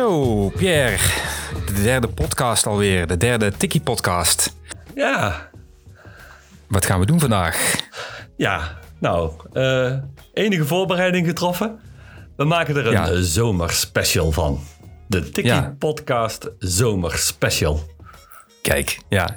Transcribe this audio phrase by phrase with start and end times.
[0.00, 0.96] Zo, Pierre.
[1.66, 3.06] De derde podcast alweer.
[3.06, 4.56] De derde Tikkie podcast.
[4.94, 5.48] Ja,
[6.68, 7.76] Wat gaan we doen vandaag?
[8.36, 8.78] ja.
[9.00, 9.92] Nou, eh,
[10.32, 11.80] enige voorbereiding getroffen.
[12.36, 13.22] We maken er een Ja.
[13.22, 14.60] zomerspecial van.
[15.08, 15.76] De Tikkie Ja.
[16.58, 17.80] Zomerspecial.
[18.62, 19.36] Kijk, ja.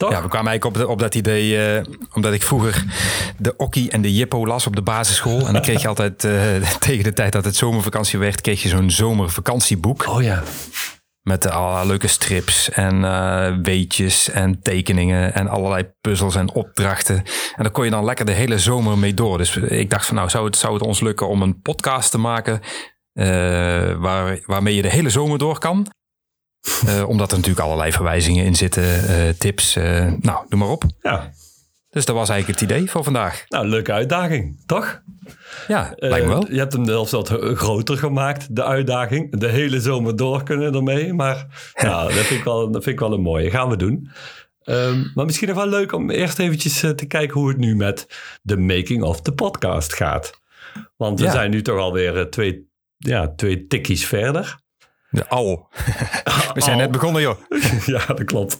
[0.00, 0.10] Toch?
[0.10, 2.84] ja we kwamen eigenlijk op, de- op dat idee eh, omdat ik vroeger
[3.36, 5.46] de Okkie en de Jippo las op de basisschool.
[5.46, 8.68] En dan kreeg je altijd eh, tegen de tijd dat het zomervakantie werd, kreeg je
[8.68, 10.06] zo'n zomervakantieboek.
[10.08, 10.42] Oh ja.
[11.22, 17.16] Met eh, allerlei leuke strips en weetjes en tekeningen en allerlei puzzels en opdrachten.
[17.56, 19.38] En daar kon je dan lekker de hele zomer mee door.
[19.38, 22.18] Dus ik dacht van nou, zou het, zou het ons lukken om een podcast te
[22.18, 22.60] maken
[24.00, 25.86] waar, waarmee je de hele zomer door kan?
[26.86, 30.84] Eh, omdat er natuurlijk allerlei verwijzingen in zitten, eh, tips, eh, nou, doe maar op.
[31.02, 31.30] Ja.
[31.90, 33.44] Dus dat was eigenlijk het idee voor vandaag.
[33.48, 35.02] Nou, leuke uitdaging, toch?
[35.68, 36.52] Ja, lijkt me wel.
[36.52, 39.38] Je hebt hem zelfs wat groter gemaakt, de uitdaging.
[39.40, 41.12] De hele zomer door kunnen ermee.
[41.12, 43.50] Maar ja, dat vind ik wel, dat vind ik wel een mooie.
[43.50, 44.10] Gaan we doen.
[44.62, 48.06] Ehm, maar misschien nog wel leuk om eerst eventjes te kijken hoe het nu met
[48.42, 50.40] de making of the podcast gaat.
[50.96, 51.32] Want we Ja.
[51.32, 54.58] zijn nu toch alweer twee, ja, twee tikkies verder.
[55.10, 55.68] De al.
[56.54, 57.36] We zijn net begonnen joh.
[57.86, 58.58] ja, dat klopt.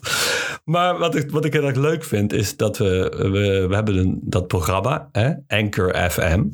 [0.64, 3.96] Maar wat ik, wat ik heel erg leuk vind, is dat we, we, we hebben
[3.96, 6.44] een, dat programma, hè, Anchor FM.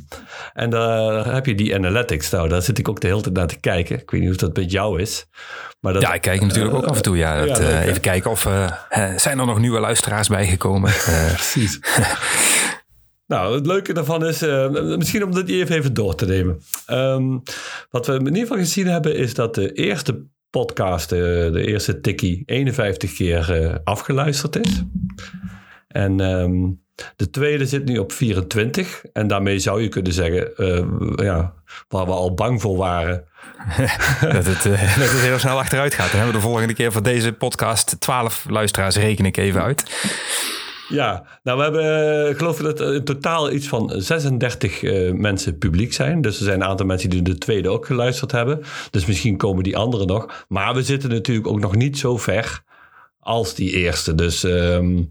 [0.53, 2.31] En daar heb je die analytics.
[2.31, 3.99] Nou, daar zit ik ook de hele tijd naar te kijken.
[4.01, 5.27] Ik weet niet of dat met jou is.
[5.81, 7.17] Maar dat, Ja, ik kijk natuurlijk ook af en toe.
[7.17, 7.89] Ja, dat, ja, eh, leuk, hè?
[7.89, 10.91] even kijken of eh, eh, zijn er nog nieuwe luisteraars bijgekomen.
[11.07, 11.81] Eh, Precies.
[13.27, 16.61] Nou, het leuke daarvan is, eh, misschien om dat even, door te nemen.
[16.87, 17.39] Ehm,
[17.91, 21.19] wat we in ieder geval gezien hebben, is dat de eerste podcast, eh,
[21.53, 24.83] de eerste tikkie, 51 keer eh, afgeluisterd is.
[25.89, 26.71] En ehm,
[27.17, 29.05] de tweede zit nu op 24.
[29.13, 30.51] En daarmee zou je kunnen zeggen,
[31.25, 31.55] ja,
[31.89, 33.25] waar we al bang voor waren.
[34.21, 36.11] dat, het, dat het heel snel achteruit gaat.
[36.11, 39.85] Dan hebben we de volgende keer voor deze podcast 12 luisteraars, reken ik even uit.
[40.89, 45.13] Ja, nou we hebben, eh, ik geloof dat er in totaal iets van 36 eh,
[45.13, 46.21] mensen publiek zijn.
[46.21, 48.63] Dus er zijn een aantal mensen die de tweede ook geluisterd hebben.
[48.91, 50.45] Dus misschien komen die anderen nog.
[50.49, 52.63] Maar we zitten natuurlijk ook nog niet zo ver
[53.21, 54.15] als die eerste.
[54.15, 55.03] Dus ehm,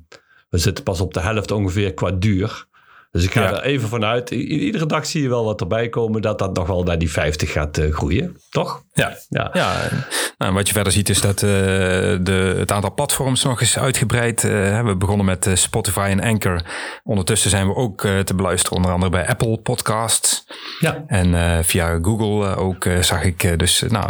[0.50, 2.66] we zitten pas op de helft ongeveer qua duur.
[3.16, 3.52] Dus ik ga Ja.
[3.54, 4.32] er even vanuit.
[4.32, 7.12] I- iedere dag zie je wel wat erbij komen dat dat nog wel naar die
[7.12, 8.38] 50 gaat eh, groeien.
[8.50, 8.84] Toch?
[8.94, 9.18] Ja.
[9.30, 9.50] Ja.
[9.54, 9.74] Ja,
[10.38, 11.50] nou, wat je verder ziet is dat eh,
[12.22, 14.44] de, het aantal platforms nog eens uitgebreid.
[14.44, 16.62] eh, we begonnen met Spotify en Anchor.
[17.04, 20.46] Ondertussen zijn we ook te beluisteren, onder andere bij Apple Podcasts.
[20.80, 21.04] Ja.
[21.08, 24.10] En via Google ook zag ik dus, nou,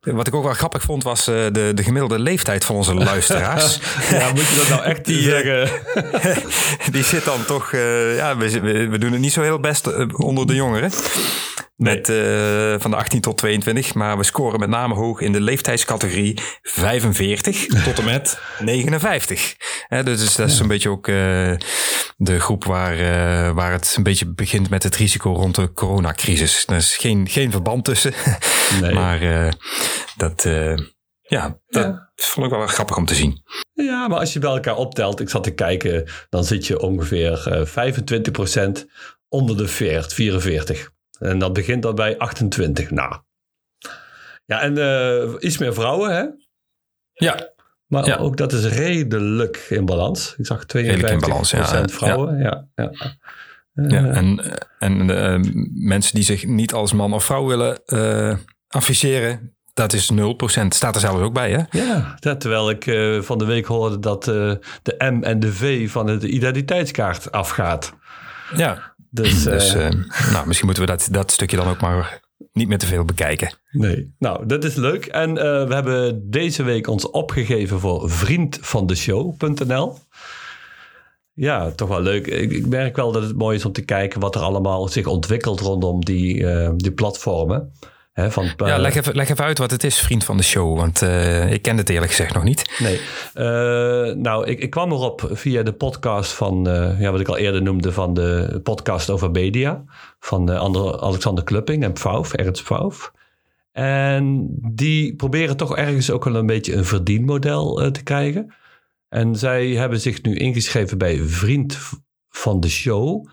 [0.00, 3.80] wat ik ook wel grappig vond was eh, de, de gemiddelde leeftijd van onze luisteraars.
[4.10, 6.52] ja, moet je dat nou echt Die, die eh, zeggen?
[6.92, 10.46] Die zit dan toch, eh, ja, we, we, doen het niet zo heel best onder
[10.46, 10.90] de jongeren.
[11.80, 15.40] Met eh, van de 18 tot 22, maar we scoren met name hoog in de
[15.40, 19.54] leeftijdscategorie 45 tot en met 59.
[19.88, 21.14] Hè, dus dat is een beetje ook eh,
[22.16, 26.64] de groep waar, eh, waar het een beetje begint met het risico rond de coronacrisis.
[26.66, 28.12] Er is geen, geen verband tussen,
[28.80, 28.92] Nee.
[28.94, 29.20] maar
[30.16, 30.42] dat,
[31.20, 32.10] ja, dat Ja.
[32.14, 33.42] vond ik wel grappig om te zien.
[33.72, 37.48] Ja, maar als je bij elkaar optelt, ik zat te kijken, dan zit je ongeveer
[37.48, 38.84] eh 25%
[39.28, 40.90] onder de 40, 44.
[41.20, 42.90] En dat begint dan bij 28.
[42.90, 43.16] Nou.
[44.44, 46.24] Ja, en eh, iets meer vrouwen, hè?
[47.12, 47.48] Ja,
[47.86, 48.16] Maar Ja.
[48.16, 50.34] ook dat is redelijk in balans.
[50.38, 51.88] Ik zag 52% Redelijk in balans, ja.
[51.88, 52.38] vrouwen.
[52.38, 52.66] Ja.
[52.74, 52.90] Ja,
[53.72, 58.36] Ja, en, en eh, mensen die zich niet als man of vrouw willen eh
[58.68, 60.66] afficheren, dat is 0%.
[60.68, 61.62] Staat er zelfs ook bij, hè?
[61.78, 62.84] ja, dat, terwijl ik
[63.24, 67.94] van de week hoorde dat eh, de M en de V van de identiteitskaart afgaat.
[68.54, 68.89] Ja.
[69.20, 69.90] Dus, eh, Dus eh,
[70.32, 72.20] nou, misschien moeten we dat, dat stukje dan ook maar
[72.52, 73.54] niet meer te veel bekijken.
[73.70, 74.14] Nee.
[74.18, 75.06] Nou, dat is leuk.
[75.06, 79.98] En eh, we hebben deze week ons opgegeven voor vriendvandeshow.nl.
[81.32, 82.26] Ja, toch wel leuk.
[82.26, 85.06] Ik, ik merk wel dat het mooi is om te kijken wat er allemaal zich
[85.06, 87.72] ontwikkelt rondom die, eh, die platformen.
[88.28, 90.76] Van, Ja, eh, leg even, leg even uit wat het is, vriend van de show.
[90.76, 92.76] Want eh, ik ken het eerlijk gezegd nog niet.
[92.78, 93.00] Nee.
[93.34, 96.64] Eh, nou, ik, ik kwam erop via de podcast van,
[96.98, 99.84] ja, wat ik al eerder noemde, van de podcast over media.
[100.18, 103.12] Van Ander- Alexander Klupping en Pfauf, Ernst Pfauf.
[103.72, 108.54] En die proberen toch ergens ook wel een beetje een verdienmodel te krijgen.
[109.08, 111.78] En zij hebben zich nu ingeschreven bij Vriend
[112.28, 113.26] van de Show.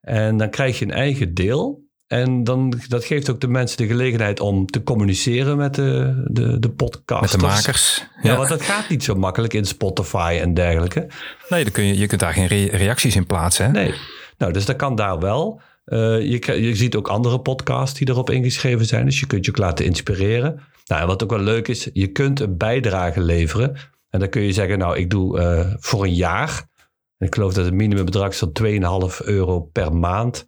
[0.00, 1.87] En dan krijg je een eigen deel.
[2.08, 6.42] En dan, dat geeft ook de mensen de gelegenheid om te communiceren met de, de,
[6.58, 7.32] de Met podcasters.
[7.32, 8.04] de makers.
[8.22, 11.06] Ja, want dat gaat niet zo makkelijk in Spotify en dergelijke.
[11.48, 13.64] Nee, dan kun je, je kunt daar geen re- reacties in plaatsen.
[13.64, 13.70] Hè?
[13.72, 13.94] Nee.
[14.38, 15.60] Nou, dus dat kan daar wel.
[15.84, 19.04] Eh, je, je ziet ook andere podcasts die erop ingeschreven zijn.
[19.04, 20.60] Dus je kunt je ook laten inspireren.
[20.86, 23.76] Nou, en wat ook wel leuk is, je kunt een bijdrage leveren.
[24.10, 26.66] En dan kun je zeggen, nou, ik doe eh, voor een jaar.
[27.18, 28.52] En ik geloof dat het minimumbedrag is van
[29.10, 30.46] 2,5 euro per maand.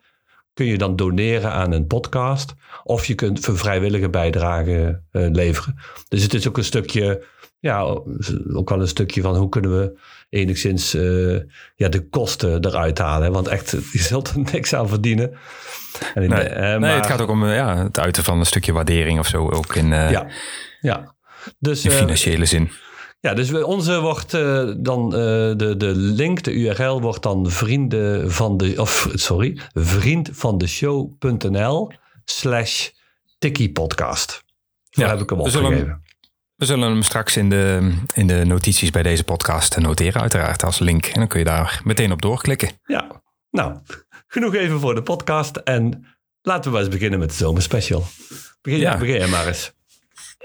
[0.60, 2.54] Kun je dan doneren aan een podcast.
[2.84, 5.76] Of je kunt voor vrijwillige bijdrage eh, leveren.
[6.08, 7.24] Dus het is ook een stukje,
[7.58, 7.80] ja,
[8.52, 9.98] ook wel een stukje van hoe kunnen we
[10.30, 11.38] enigszins eh,
[11.74, 13.26] ja, de kosten eruit halen.
[13.26, 13.32] hè?
[13.32, 15.32] Want echt, je zult er niks aan verdienen.
[16.14, 18.72] En Nee, eh, nee maar- het gaat ook om ja, het uiten van een stukje
[18.72, 19.50] waardering of zo.
[19.50, 20.26] Ook in, Ja,
[20.80, 21.14] ja.
[21.58, 22.70] Dus, in financiële zin.
[23.20, 25.20] Ja, dus onze wordt eh, dan eh,
[25.56, 30.67] de, de link, de URL wordt dan vrienden van de, of sorry, vriend van de
[30.67, 31.93] show.nl
[32.25, 32.88] slash
[33.38, 34.44] Tikkie podcast.
[34.90, 36.02] Zo Ja, heb ik hem zullen opgegeven.
[36.56, 40.78] We zullen hem straks in de, in de notities bij deze podcast noteren, uiteraard als
[40.78, 41.06] link.
[41.06, 42.70] En dan kun je daar meteen op doorklikken.
[42.84, 43.78] Ja, nou,
[44.26, 45.56] genoeg even voor de podcast.
[45.56, 46.06] En
[46.43, 48.05] laten we maar eens beginnen met de zomerspecial.
[48.62, 48.99] Begin, Ja.
[48.99, 49.73] begin jij maar eens.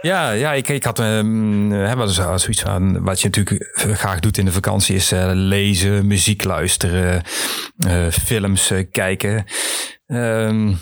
[0.05, 3.03] Ja, ja ik, ik had um, hè, wat, is- zoiets van.
[3.03, 7.23] Wat je natuurlijk graag doet in de vakantie is eh, lezen, muziek luisteren,
[7.77, 9.45] eh, films eh, kijken.
[10.05, 10.73] Ehm,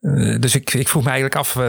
[0.00, 1.62] eh, dus ik, ik vroeg me eigenlijk af: eh,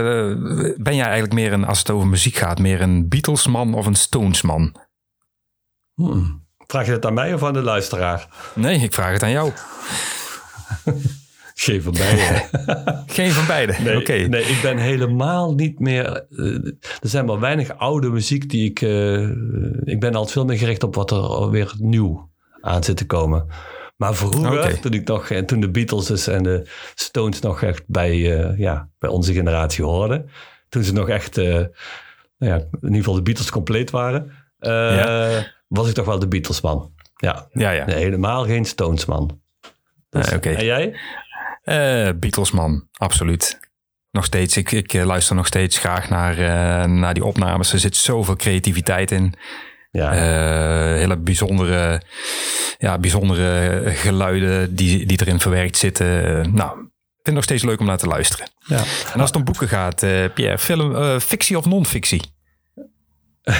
[0.77, 3.95] ben jij eigenlijk meer een, als het over muziek gaat, meer een Beatlesman of een
[3.95, 4.75] Stonesman?
[5.93, 6.45] Hmm.
[6.67, 8.27] Vraag je dat aan mij of aan de luisteraar?
[8.53, 9.51] Nee, ik vraag het aan jou.
[11.59, 12.43] Geen van beiden.
[13.17, 13.75] Geen van beide.
[13.83, 14.13] Nee, Oké.
[14.13, 16.25] nee, ik ben helemaal niet meer.
[16.29, 16.53] eh,
[17.01, 18.81] er zijn maar weinig oude muziek die ik.
[18.81, 19.21] eh,
[19.83, 22.29] ik ben altijd veel meer gericht op wat er weer nieuw
[22.61, 23.47] aan zit te komen.
[23.95, 27.83] Maar vroeger, toen, ik nog, en toen de Beatles dus en de Stones nog echt
[27.87, 30.29] bij, eh, ja, bij onze generatie hoorden.
[30.69, 31.65] Toen ze nog echt, eh, nou
[32.37, 34.31] ja, in ieder geval de Beatles compleet waren.
[34.59, 36.91] eh, Was ik toch wel de Beatles man.
[37.15, 37.85] Ja, Ja, ja.
[37.85, 39.41] nee, helemaal geen Stones man.
[40.09, 40.27] Dus.
[40.27, 40.95] En jij?
[41.67, 43.59] Eh, Beatlesman, absoluut.
[44.11, 47.73] Nog steeds, ik, ik eh, luister nog steeds graag naar, eh, naar die opnames.
[47.73, 49.33] Er zit zoveel creativiteit in.
[49.91, 52.01] Ja, hele bijzondere,
[52.77, 56.05] ja, bijzondere geluiden die, die erin verwerkt zitten.
[56.53, 58.49] Nou, ik vind het nog steeds leuk om naar te luisteren.
[58.59, 58.83] ja.
[59.13, 59.99] En als het om boeken gaat,
[60.33, 62.21] Pierre, film, fictie of non-fictie?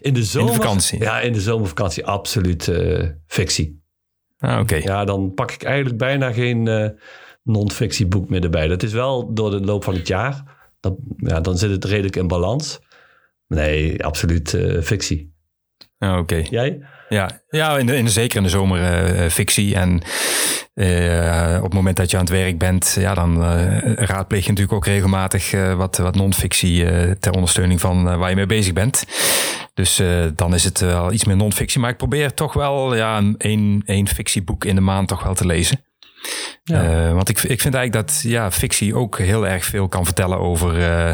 [0.00, 1.00] In de zomer, vakantie.
[1.00, 2.70] Ja, in de zomervakantie absoluut
[3.26, 3.79] fictie.
[4.40, 4.74] Ah, Oké.
[4.76, 6.88] Ja, dan pak ik eigenlijk bijna geen eh
[7.42, 8.66] non-fictie boek meer erbij.
[8.66, 10.42] Dat is wel door de loop van het jaar.
[10.80, 12.80] Dan, ja, dan zit het redelijk in balans.
[13.46, 15.34] Nee, absoluut eh, fictie.
[15.98, 16.42] Ah, Oké.
[16.50, 16.86] Jij?
[17.08, 19.74] Ja, ja in de, in de, zeker in de zomer eh, fictie.
[19.74, 20.02] En
[20.74, 24.48] eh, op het moment dat je aan het werk bent, ja, dan eh, raadpleeg je
[24.48, 26.84] natuurlijk ook regelmatig eh, wat, wat non-fictie
[27.18, 29.04] ter ondersteuning van waar je mee bezig bent.
[29.74, 31.80] Dus eh, dan is het wel iets meer non-fictie.
[31.80, 35.34] Maar ik probeer toch wel ja, een één, één fictieboek in de maand toch wel
[35.34, 35.84] te lezen.
[36.64, 37.06] Ja.
[37.06, 40.38] Eh, want ik, ik vind eigenlijk dat ja, fictie ook heel erg veel kan vertellen
[40.38, 41.12] over eh,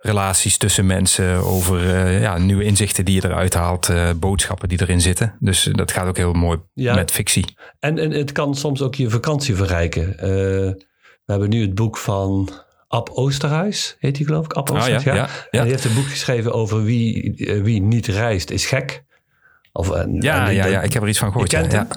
[0.00, 4.80] relaties tussen mensen, over eh, ja, nieuwe inzichten die je eruit haalt, eh, boodschappen die
[4.80, 5.36] erin zitten.
[5.40, 6.94] Dus eh, dat gaat ook heel mooi Ja.
[6.94, 7.56] met fictie.
[7.80, 10.18] En, en het kan soms ook je vakantie verrijken.
[10.18, 10.28] Eh,
[11.24, 12.50] we hebben nu het boek van
[12.88, 14.52] Ab Oosterhuis, heet hij geloof ik?
[14.52, 17.82] Ab Ah, ja, Oosterhuis, ja, En die heeft een boek geschreven over wie, eh, wie
[17.82, 19.04] niet reist is gek.
[19.72, 21.50] Of, en- Ja, en ja, ja, ik heb er iets van gehoord.
[21.50, 21.88] Je kent ja, hem?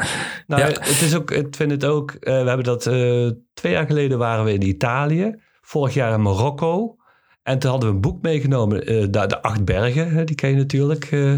[0.48, 0.58] ja.
[0.58, 3.86] Nou, het is ook, ik vind het ook, eh, we hebben dat eh, twee jaar
[3.86, 6.96] geleden waren we in Italië, vorig jaar in Marokko.
[7.44, 10.50] En toen hadden we een boek meegenomen, eh, de, de Acht Bergen, hè, die ken
[10.50, 11.06] je natuurlijk.
[11.12, 11.32] eh,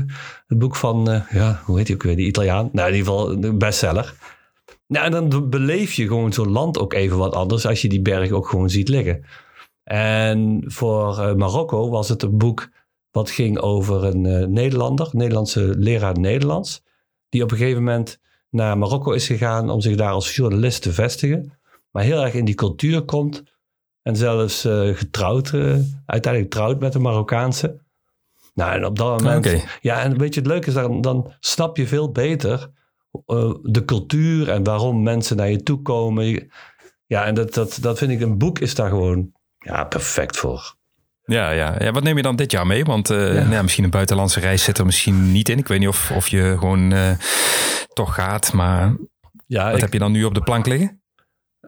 [0.48, 2.70] het boek van, eh, ja, hoe heet die ook weer, die Italiaan?
[2.72, 4.14] Nou, in ieder geval een bestseller.
[4.88, 8.02] Nou, en dan beleef je gewoon zo'n land ook even wat anders als je die
[8.02, 9.26] berg ook gewoon ziet liggen.
[9.84, 12.70] En voor eh, Marokko was het een boek
[13.12, 16.84] wat ging over een eh, Nederlander, Nederlandse leraar Nederlands,
[17.30, 20.94] die op een gegeven moment naar Marokko is gegaan om zich daar als journalist te
[20.94, 21.60] vestigen,
[21.92, 23.44] maar heel erg in die cultuur komt
[24.02, 25.54] en zelfs eh, getrouwd,
[26.06, 27.82] uiteindelijk trouwt met een Marokkaanse.
[28.54, 29.62] Nou, en op dat moment, Oké.
[29.82, 32.70] ja, en weet je, het leuke is, dan, dan snap je veel beter
[33.62, 36.52] de cultuur en waarom mensen naar je toe komen.
[37.06, 39.32] Ja, en dat, dat, dat vind ik, een boek is daar gewoon
[39.64, 40.76] ja, perfect voor.
[41.26, 41.76] Ja, ja.
[41.80, 42.84] ja, wat neem je dan dit jaar mee?
[42.86, 45.58] Want eh, nou ja, misschien een buitenlandse reis zit er misschien niet in.
[45.58, 47.12] Ik weet niet of, of je gewoon eh,
[47.94, 48.54] toch gaat.
[48.54, 48.96] Maar
[49.48, 51.02] Ja, wat ik- heb je dan nu op de plank liggen?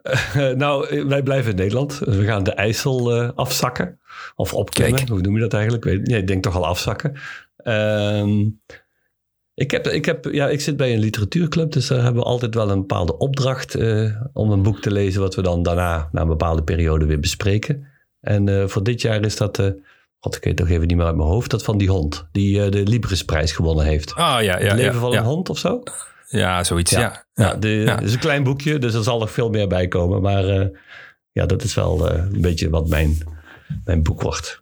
[0.56, 1.98] Nou, eh, wij blijven in Nederland.
[1.98, 4.00] We gaan de IJssel afzakken.
[4.34, 4.96] Of opklimmen.
[4.96, 5.08] Kijk.
[5.08, 5.84] Hoe noem je dat eigenlijk?
[5.84, 7.16] Ik, weet, nee, ik denk toch al afzakken.
[7.56, 8.44] Ehm,
[9.56, 11.72] ik, heb, ik, heb, ja, ik zit bij een literatuurclub.
[11.72, 13.74] Dus daar hebben we altijd wel een bepaalde opdracht.
[13.74, 15.20] eh, om een boek te lezen.
[15.20, 17.86] Wat we dan daarna, na een bepaalde periode, weer bespreken.
[18.20, 19.58] En eh, voor dit jaar is dat...
[19.58, 19.70] eh
[20.18, 21.50] God, ik weet het nog even niet meer uit mijn hoofd.
[21.50, 22.28] Dat van die hond.
[22.32, 24.14] Die de Librisprijs gewonnen heeft.
[24.14, 25.18] Ah ja, ja, het leven ja, van ja.
[25.18, 25.82] een hond of zo?
[26.28, 26.90] Ja, zoiets.
[26.90, 27.26] Ja.
[27.34, 30.22] Ja, de, het is een klein boekje, dus er zal nog veel meer bij komen.
[30.22, 30.70] Maar
[31.32, 33.18] ja, dat is wel een beetje wat mijn,
[33.84, 34.60] mijn boek wordt.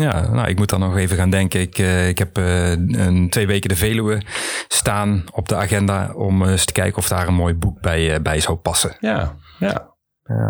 [0.00, 1.60] Ja, nou, ik moet dan nog even gaan denken.
[1.60, 4.22] Ik, uh, ik heb uh, een, twee weken de Veluwe
[4.68, 8.40] staan op de agenda om eens te kijken of daar een mooi boek bij, bij
[8.40, 8.96] zou passen.
[9.00, 9.94] Ja, ja.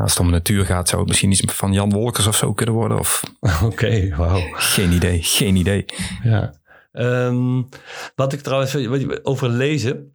[0.02, 2.52] als het om de natuur gaat, zou het misschien iets van Jan Wolkers of zo
[2.52, 2.99] kunnen worden.
[2.99, 3.23] Of...
[3.40, 4.40] Oké, okay, wauw.
[4.52, 5.85] Geen idee, geen idee.
[6.23, 6.54] Ja.
[6.92, 7.69] Um,
[8.14, 8.76] wat ik trouwens
[9.23, 10.14] over lezen.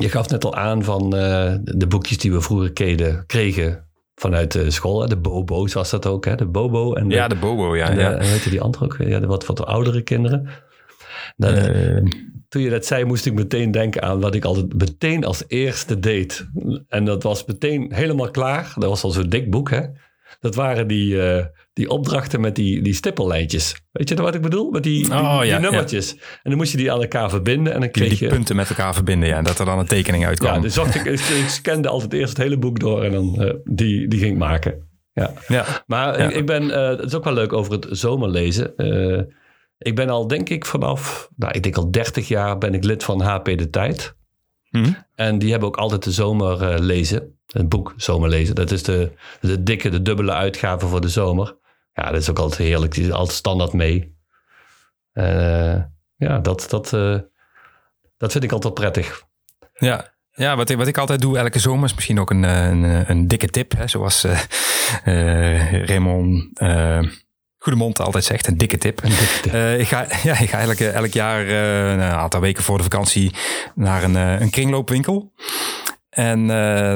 [0.00, 2.72] Je gaf net al aan van de boekjes die we vroeger
[3.26, 3.85] kregen
[4.16, 5.08] vanuit de school.
[5.08, 6.34] De Bobo was dat ook, hè?
[6.34, 6.94] De Bobo.
[6.94, 7.88] En de, ja, de Bobo, ja.
[7.88, 8.12] En, de, ja.
[8.12, 8.96] en weet je die andere ook?
[8.98, 10.48] Ja, de wat, wat oudere kinderen.
[11.36, 12.02] Dat, uh,
[12.48, 15.98] toen je dat zei, moest ik meteen denken aan wat ik altijd meteen als eerste
[15.98, 16.48] deed.
[16.88, 18.72] En dat was meteen helemaal klaar.
[18.74, 19.82] Dat was al zo'n dik boek, hè?
[20.40, 21.44] Dat waren die, uh,
[21.76, 23.74] die opdrachten met die, die stippellijntjes.
[23.92, 24.70] Weet je wat ik bedoel?
[24.70, 26.10] Met die, die, oh, ja, die nummertjes.
[26.10, 26.16] Ja.
[26.16, 27.72] En dan moest je die aan elkaar verbinden.
[27.72, 28.34] En dan kreeg die, die je...
[28.34, 29.42] punten met elkaar verbinden, ja.
[29.42, 30.54] Dat er dan een tekening uitkwam.
[30.54, 34.08] Ja, dus ik, ik, scande altijd eerst het hele boek door en dan uh, die,
[34.08, 34.88] die ging ik maken.
[35.12, 35.32] Ja.
[35.48, 35.64] ja.
[35.86, 36.28] Maar Ja.
[36.28, 38.72] Ik, ik ben, uh, het is ook wel leuk over het zomerlezen.
[38.76, 39.22] Uh,
[39.78, 43.04] ik ben al, denk ik, vanaf, nou, ik denk al 30 jaar ben ik lid
[43.04, 44.16] van HP De Tijd.
[44.68, 44.92] Hm?
[45.14, 47.38] En die hebben ook altijd de zomer uh, lezen.
[47.46, 48.54] Het boek Zomerlezen.
[48.54, 51.56] Dat is de, de dikke, de dubbele uitgave voor de zomer.
[51.96, 52.94] Ja, dat is ook altijd heerlijk.
[52.94, 54.16] Die is altijd standaard mee.
[55.12, 55.76] Uh,
[56.16, 57.18] ja, dat, dat, uh,
[58.16, 59.22] dat vind ik altijd prettig.
[59.72, 63.10] Ja, ja, wat ik, wat ik altijd doe elke zomer is misschien ook een, een,
[63.10, 63.72] een dikke tip.
[63.76, 67.02] Hè, zoals uh, Raymond uh,
[67.58, 69.02] Goedemond altijd zegt, een dikke tip.
[69.02, 69.54] Een dikke tip.
[69.80, 73.34] ik, ga, ja, ik ga elk, elk jaar een aantal weken voor de vakantie
[73.74, 75.32] naar een, een kringloopwinkel.
[76.08, 76.46] En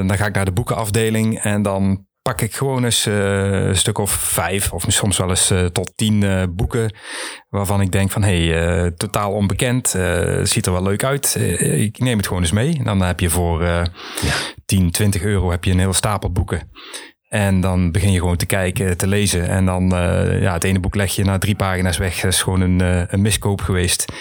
[0.06, 3.98] dan ga ik naar de boekenafdeling en dan pak ik gewoon eens uh, een stuk
[3.98, 6.94] of vijf of soms wel eens uh, tot tien uh, boeken
[7.48, 9.88] waarvan ik denk van hé, hey, totaal onbekend,
[10.42, 11.34] ziet er wel leuk uit.
[11.60, 12.76] ik neem het gewoon eens mee.
[12.78, 13.86] En dan heb je voor ja.
[14.66, 16.70] 10, 20 euro heb je een hele stapel boeken.
[17.30, 19.48] En dan begin je gewoon te kijken, te lezen.
[19.48, 22.20] En dan, uh, ja, het ene boek leg je na drie pagina's weg.
[22.20, 24.12] Dat is gewoon een, uh, een miskoop geweest.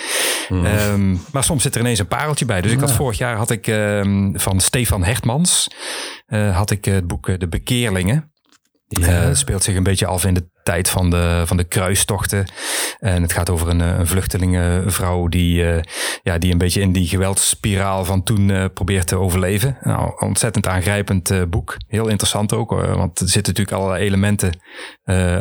[0.50, 0.66] Mm.
[0.66, 2.62] Um, maar soms zit er ineens een pareltje bij.
[2.62, 5.68] Dus ik had vorig jaar had ik um, van Stefan Hertmans
[6.28, 8.32] uh, had ik het boek De Bekeerlingen.
[8.88, 9.08] Ja.
[9.08, 12.46] Het speelt zich een beetje af in de tijd van de, van de kruistochten.
[13.00, 15.78] En het gaat over een, een vluchtelingenvrouw die, uh,
[16.24, 19.78] ja, die een beetje in die geweldsspiraal van toen uh, probeert te overleven.
[19.82, 21.78] Nou, ontzettend aangrijpend uh, boek.
[21.88, 24.52] Heel interessant ook, want er zitten natuurlijk allerlei elementen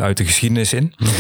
[0.00, 0.94] uit de geschiedenis in.
[0.96, 1.10] Mhm.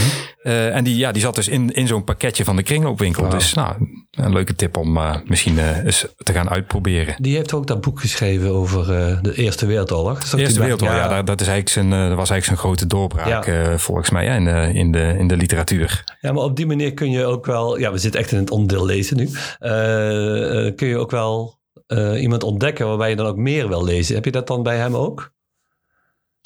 [0.48, 3.22] En die, ja, die zat dus in, in zo'n pakketje van de kringloopwinkel.
[3.22, 3.32] Wow.
[3.32, 3.74] Dus nou,
[4.10, 7.14] een leuke tip om misschien eens te gaan uitproberen.
[7.18, 8.86] Die heeft ook dat boek geschreven over
[9.22, 10.18] de Eerste Wereldoorlog.
[10.18, 11.16] De Eerste Wereldoorlog, ja.
[11.16, 13.78] ja dat, is eigenlijk zijn, dat was eigenlijk zijn grote doorbraak ja.
[13.88, 16.04] Volgens mij ja, in, de, in, de, in de literatuur.
[16.20, 18.50] Ja, maar op die manier kun je ook wel, ja, we zitten echt in het
[18.50, 23.36] onderdeel lezen nu, uh, kun je ook wel uh, iemand ontdekken waarbij je dan ook
[23.36, 24.14] meer wil lezen.
[24.14, 25.32] Heb je dat dan bij hem ook?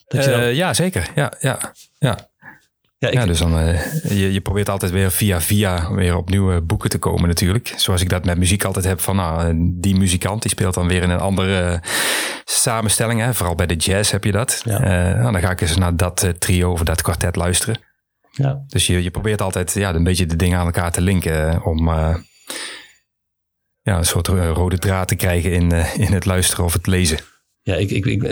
[0.06, 0.54] Dat dan...
[0.54, 1.10] ja, zeker.
[1.14, 2.30] Ja, ja, ja.
[3.02, 3.14] Ja, ik...
[3.14, 6.90] ja, dus dan, uh, je, je probeert altijd weer via via weer op nieuwe boeken
[6.90, 7.74] te komen natuurlijk.
[7.76, 11.02] Zoals ik dat met muziek altijd heb van nou, die muzikant die speelt dan weer
[11.02, 11.82] in een andere
[12.44, 13.20] samenstelling.
[13.20, 13.34] Hè?
[13.34, 14.62] Vooral bij de jazz heb je dat.
[14.64, 14.80] Ja.
[14.80, 17.76] Uh, nou, dan ga ik eens naar dat trio of dat kwartet luisteren.
[18.30, 18.64] Ja.
[18.66, 21.88] Dus je, je probeert altijd ja, een beetje de dingen aan elkaar te linken om
[23.82, 27.18] ja, een soort rode draad te krijgen in, in het luisteren of het lezen.
[27.62, 28.22] Ja, ik, ik, ik,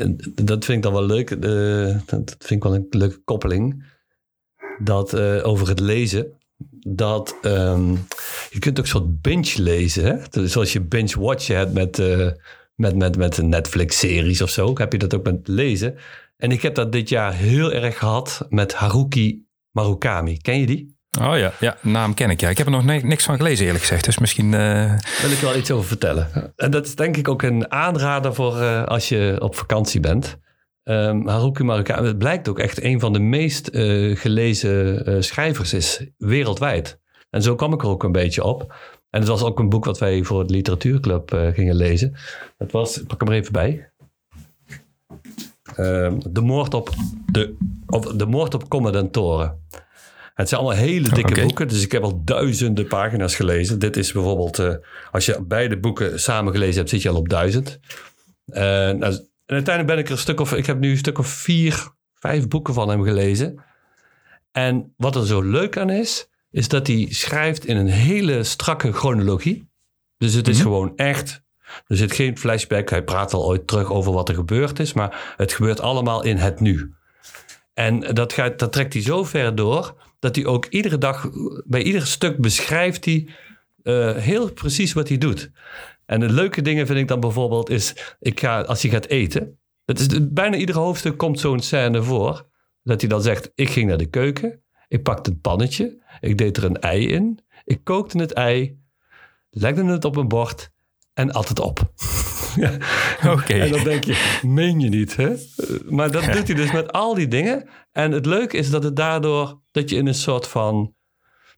[0.47, 1.43] dat vind ik dan wel leuk.
[2.07, 3.99] dat vind ik wel een leuke koppeling
[4.81, 6.27] dat uh, over het lezen.
[6.87, 8.07] Dat um,
[8.51, 10.05] je kunt ook een soort binge lezen.
[10.05, 10.47] Hè?
[10.47, 12.29] Zoals je binge watchen hebt met, uh,
[12.75, 14.73] met, met, met Netflix-series of zo.
[14.75, 15.97] Heb je dat ook met lezen.
[16.37, 20.37] En ik heb dat dit jaar heel erg gehad met Haruki Murakami.
[20.37, 20.99] Ken je die?
[21.21, 22.41] Oh ja, ja, naam ken ik.
[22.41, 22.49] Ja.
[22.49, 24.05] Ik heb er nog niks van gelezen eerlijk gezegd.
[24.05, 24.53] Dus misschien...
[24.53, 24.95] Uh...
[25.21, 26.53] Wil ik wel iets over vertellen.
[26.57, 30.39] En dat is denk ik ook een aanrader voor uh, als je op vakantie bent.
[30.85, 35.73] Um, Haruki Murakami, het blijkt ook echt een van de meest uh, gelezen uh, schrijvers
[35.73, 37.01] is wereldwijd.
[37.31, 38.75] En zo kwam ik er ook een beetje op.
[39.11, 42.15] En het was ook een boek wat wij voor de literatuurclub uh, gingen lezen.
[42.59, 43.91] Het was, ik pak hem er even bij.
[45.79, 46.91] Um, de, moord op
[47.33, 47.57] de,
[47.87, 49.67] of de moord op commandantoren.
[50.35, 51.45] Het zijn allemaal hele dikke okay.
[51.45, 53.79] boeken, dus ik heb al duizenden pagina's gelezen.
[53.79, 57.81] Dit is bijvoorbeeld, als je beide boeken samen gelezen hebt, zit je al op duizend.
[58.45, 61.26] nou, en uiteindelijk ben ik er een stuk of, ik heb nu een stuk of
[61.26, 63.64] vier, vijf boeken van hem gelezen.
[64.52, 68.92] En wat er zo leuk aan is, is dat hij schrijft in een hele strakke
[68.92, 69.69] chronologie.
[70.19, 70.73] Dus het is mm-hmm.
[70.73, 71.42] gewoon echt,
[71.87, 72.90] er zit geen flashback.
[72.90, 76.37] Hij praat al ooit terug over wat er gebeurd is, maar het gebeurt allemaal in
[76.37, 76.95] het nu.
[77.75, 81.30] En dat, gaat, dat trekt hij zo ver door, dat hij ook iedere dag,
[81.64, 83.28] bij ieder stuk beschrijft hij
[83.83, 85.50] uh, heel precies wat hij doet.
[86.11, 89.59] En de leuke dingen vind ik dan bijvoorbeeld is, ik ga, als je gaat eten,
[89.85, 92.47] Het is, bijna ieder hoofdstuk komt zo'n scène voor.
[92.83, 94.62] Dat hij dan zegt, ik ging naar de keuken.
[94.88, 96.02] Ik pakte het pannetje.
[96.21, 97.40] Ik deed er een ei in.
[97.64, 98.79] Ik kookte het ei.
[99.50, 100.71] Legde het op een bord.
[101.14, 101.81] En at het op.
[102.57, 102.76] Ja.
[103.33, 103.55] Oké.
[103.55, 105.35] En dan denk je, meen je niet, hè?
[105.88, 107.69] Maar dat doet hij dus met al die dingen.
[107.93, 110.95] En het leuke is dat het daardoor, dat je in een soort van,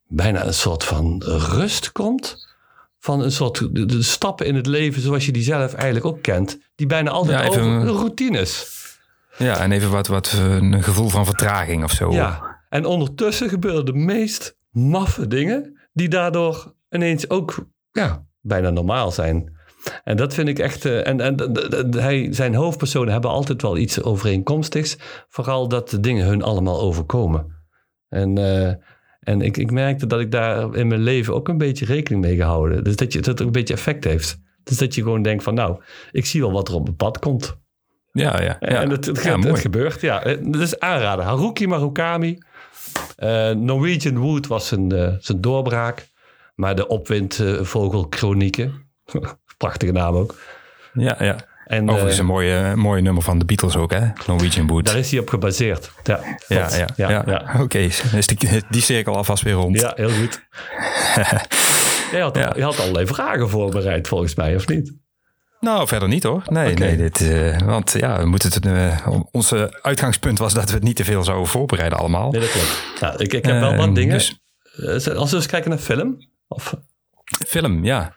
[0.06, 2.51] bijna een soort van rust komt.
[3.04, 6.22] Van een soort de, de stappen in het leven zoals je die zelf eigenlijk ook
[6.22, 6.58] kent.
[6.74, 8.80] Die bijna altijd Ja, even- over routines.
[9.38, 12.12] Ja, en even wat, wat eh, een gevoel van vertraging of zo.
[12.12, 12.60] Ja.
[12.68, 15.80] En ondertussen gebeuren de meest maffe dingen.
[15.92, 19.52] Die daardoor ineens ook ja, bijna normaal zijn.
[20.04, 20.84] En dat vind ik echt.
[20.84, 21.36] eh, en en
[21.96, 24.96] hij, zijn hoofdpersonen hebben altijd wel iets overeenkomstigs.
[25.28, 27.60] Vooral dat de dingen hun allemaal overkomen.
[28.08, 28.74] En, eh,
[29.22, 32.36] en ik, ik merkte dat ik daar in mijn leven ook een beetje rekening mee
[32.36, 32.84] gehouden.
[32.84, 34.38] Dus dat, je, dat het ook een beetje effect heeft.
[34.62, 37.18] Dus dat je gewoon denkt van nou, ik zie wel wat er op mijn pad
[37.18, 37.60] komt.
[38.12, 38.56] Ja, ja.
[38.60, 38.80] ja.
[38.80, 40.24] En het, het, Ja, het, gebeurt, ja.
[40.24, 41.24] Eh, Dat is aanraden.
[41.24, 42.38] Haruki Marukami.
[43.16, 46.10] Eh, Norwegian Wood was zijn, eh, zijn doorbraak.
[46.54, 48.90] Maar de opwindvogelchronieken.
[49.58, 50.34] Prachtige naam ook.
[50.92, 51.36] Ja, ja.
[51.72, 54.06] En Overigens eh, een mooie, mooie nummer van de Beatles ook, hè?
[54.26, 54.84] Norwegian Wood.
[54.86, 55.90] daar is hij op gebaseerd.
[56.02, 57.10] Ja, ja, ja, ja.
[57.10, 57.60] ja, ja.
[57.62, 59.80] Oké, is die, die cirkel alvast weer rond.
[59.80, 60.42] Ja, heel goed.
[62.12, 62.52] je, had, Ja.
[62.56, 64.92] je had allerlei vragen voorbereid, volgens mij, of niet?
[65.60, 66.42] Nou, verder niet hoor.
[66.46, 70.74] Nee, nee dit, eh, want ja, we moeten het, eh, onze uitgangspunt was dat we
[70.74, 72.30] het niet te veel zouden voorbereiden allemaal.
[72.30, 72.82] Nee, dat klopt.
[73.00, 74.18] Nou, ik, ik heb wel Ehm, wat dingen.
[74.18, 76.16] dus- als we eens kijken naar film.
[76.48, 76.74] Of,
[77.46, 78.16] Film, ja.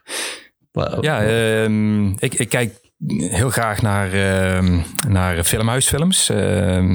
[1.02, 6.30] Ja, ehm, ik, ik kijk heel graag naar, ehm, naar filmhuisfilms.
[6.30, 6.92] Ehm,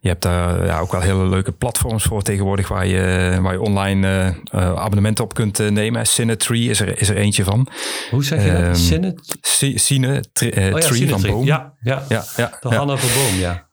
[0.00, 3.60] je hebt daar ja, ook wel hele leuke platforms voor tegenwoordig waar je, waar je
[3.60, 6.06] online eh, eh, abonnementen op kunt eh, nemen.
[6.06, 7.68] Cinetree is er, is er eentje van.
[8.10, 8.60] hoe zeg je dat?
[8.60, 11.20] ehm, Cine, Oh ja, Tree van.
[11.22, 11.44] Boom.
[11.44, 12.02] Ja, ja.
[12.08, 12.76] ja, ja, De ja.
[12.76, 13.66] Hanna Verboom, ja.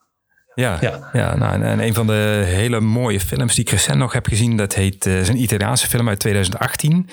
[0.55, 1.09] Ja, Ja.
[1.13, 1.35] ja.
[1.35, 4.57] nou, en, en een van de hele mooie films die ik recent nog heb gezien,
[4.57, 7.09] dat heet, is een Italiaanse film uit 2018.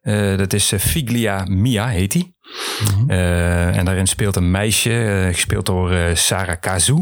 [0.00, 2.34] Eh, dat is Figlia Mia, heet die.
[3.06, 6.98] Eh, en daarin speelt een meisje, eh, gespeeld door eh, Sarah Kazu.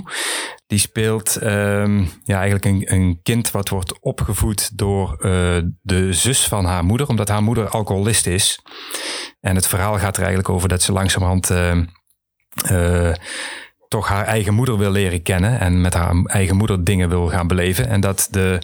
[0.66, 5.16] Die speelt ehm, ja, eigenlijk een, een kind wat wordt opgevoed door
[5.82, 8.60] de zus van haar moeder, omdat haar moeder alcoholist is.
[9.40, 11.50] En het verhaal gaat er eigenlijk over dat ze langzamerhand
[13.88, 17.46] toch haar eigen moeder wil leren kennen en met haar eigen moeder dingen wil gaan
[17.46, 17.88] beleven.
[17.88, 18.58] En dat de,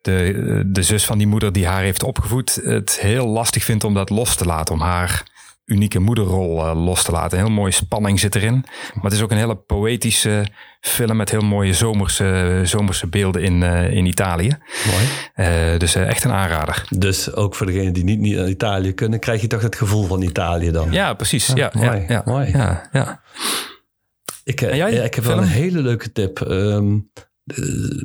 [0.00, 3.94] de, de zus van die moeder die haar heeft opgevoed het heel lastig vindt om
[3.94, 5.33] dat los te laten, om haar
[5.64, 7.38] unieke moederrol eh, los te laten.
[7.38, 8.64] Een heel mooie spanning zit erin.
[8.94, 10.46] Maar het is ook een hele poëtische
[10.80, 14.56] film met heel mooie zomerse, zomerse beelden in, eh, in Italië.
[14.86, 15.06] Mooi.
[15.34, 16.84] Eh, dus echt een aanrader.
[16.88, 20.22] Dus ook voor degenen die niet, naar Italië kunnen, krijg je toch het gevoel van
[20.22, 20.92] Italië dan.
[20.92, 21.46] Ja, precies.
[21.46, 22.50] Ja, mooi, ja, ja, mooi.
[22.52, 23.22] Ja, ja.
[24.44, 24.92] Ik, jij?
[24.92, 26.40] ja, ik heb wel een hele leuke tip.
[26.40, 26.98] Ehm,
[27.44, 27.56] eh,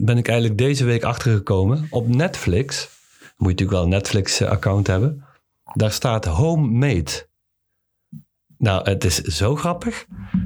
[0.02, 1.88] ben ik eigenlijk deze week achtergekomen.
[1.90, 5.26] Op Netflix, moet je natuurlijk wel een Netflix-account hebben.
[5.74, 7.28] Daar staat Homemade.
[8.60, 10.06] Nou, het is zo grappig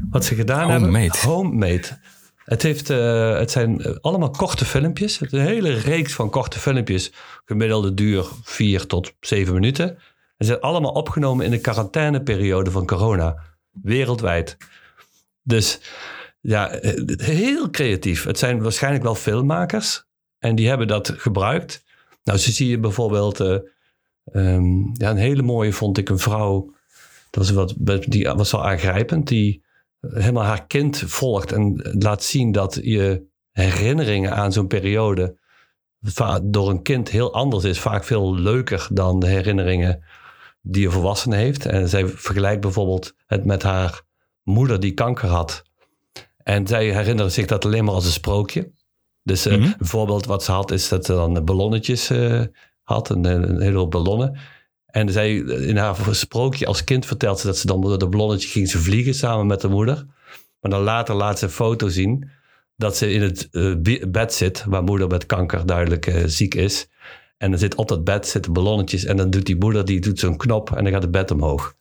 [0.10, 1.00] wat ze gedaan Homemade.
[1.00, 1.20] hebben.
[1.20, 2.00] Homemade.
[2.46, 5.20] Het, heeft, eh, het zijn eh, allemaal korte filmpjes.
[5.20, 7.12] Het is een hele reeks van korte filmpjes.
[7.46, 9.90] Gemiddelde duur 4 tot 7 minuten.
[10.38, 13.36] En ze zijn allemaal opgenomen in de quarantaineperiode van corona.
[13.82, 14.58] Wereldwijd.
[15.44, 15.80] Dus
[16.42, 18.24] ja, eh, heel creatief.
[18.24, 20.06] Het zijn waarschijnlijk wel filmmakers.
[20.40, 21.84] En die hebben dat gebruikt.
[22.24, 23.40] Nou, zo zie je bijvoorbeeld...
[23.40, 23.58] eh,
[24.26, 26.74] ehm, ja, een hele mooie vond ik een vrouw...
[27.34, 29.28] Dat was, wat, die was wel aangrijpend.
[29.28, 29.64] Die
[30.00, 35.38] helemaal haar kind volgt en laat zien dat je herinneringen aan zo'n periode
[36.44, 37.80] door een kind heel anders is.
[37.80, 40.04] Vaak veel leuker dan de herinneringen
[40.62, 41.66] die een volwassene heeft.
[41.66, 44.02] En zij vergelijkt bijvoorbeeld het met haar
[44.44, 45.64] moeder die kanker had.
[46.44, 48.72] En zij herinnerde zich dat alleen maar als een sprookje.
[49.24, 49.64] Dus eh, Mhm.
[49.80, 52.42] een voorbeeld wat ze had is dat ze dan ballonnetjes eh,
[52.84, 53.10] had.
[53.10, 54.38] Een, een hele hoop ballonnen.
[54.94, 58.48] En zij, in haar sprookje als kind vertelt ze dat ze dan door de ballonnetje
[58.48, 60.06] ging ze vliegen samen met de moeder.
[60.60, 62.30] Maar dan later laat ze een foto zien
[62.76, 66.88] dat ze in het eh, bed zit, waar moeder met kanker duidelijk eh, ziek is.
[67.38, 70.20] En dan zit op dat bed zitten ballonnetjes en dan doet die moeder die doet
[70.20, 71.76] zo'n knop en dan gaat het bed omhoog.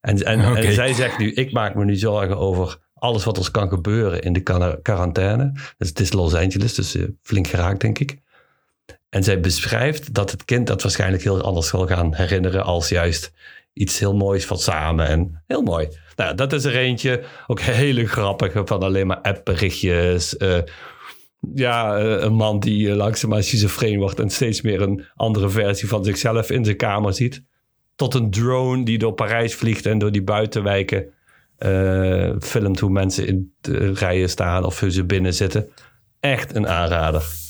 [0.00, 3.50] En, en, en zij zegt nu, ik maak me nu zorgen over alles wat ons
[3.50, 5.52] kan gebeuren in de quar- quarantaine.
[5.78, 8.22] Dus het is Los Angeles, dus eh, flink geraakt denk ik.
[9.14, 13.32] En zij beschrijft dat het kind dat waarschijnlijk heel anders zal gaan herinneren als juist
[13.72, 15.06] iets heel moois van samen.
[15.06, 15.88] En heel mooi.
[16.16, 17.22] Nou, dat is er eentje.
[17.46, 20.36] Ook hele grappige van alleen maar appberichtjes.
[20.36, 20.58] eh
[21.54, 25.88] ja, eh, een man die eh, langzaamaan schizofreen wordt en steeds meer een andere versie
[25.88, 27.42] van zichzelf in zijn kamer ziet.
[27.96, 31.12] Tot een drone die door Parijs vliegt en door die buitenwijken
[32.40, 35.68] filmt hoe mensen in de rijen staan of hoe ze binnen zitten.
[36.20, 37.43] Echt een aanrader.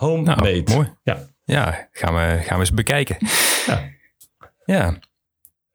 [0.00, 0.42] Homemade.
[0.42, 0.92] Nou, mooi.
[1.02, 1.18] Ja.
[1.44, 3.16] Ja, gaan we, gaan we eens bekijken.
[3.66, 3.80] Ja.
[4.64, 4.94] Ja.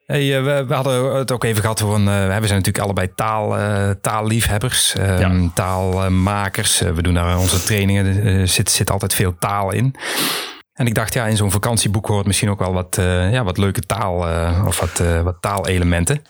[0.05, 2.79] Hey, eh, we, we hadden het ook even gehad over een, eh, we zijn natuurlijk
[2.79, 5.49] allebei taal, eh, taalliefhebbers, ehm, Ja.
[5.53, 6.79] taalmakers.
[6.79, 9.95] We doen daar onze trainingen, er zit, zit altijd veel taal in.
[10.73, 12.95] En ik dacht, ja, in zo'n vakantieboek hoort misschien ook wel wat,
[13.31, 14.15] ja, wat leuke taal
[14.65, 16.21] of wat, wat taalelementen.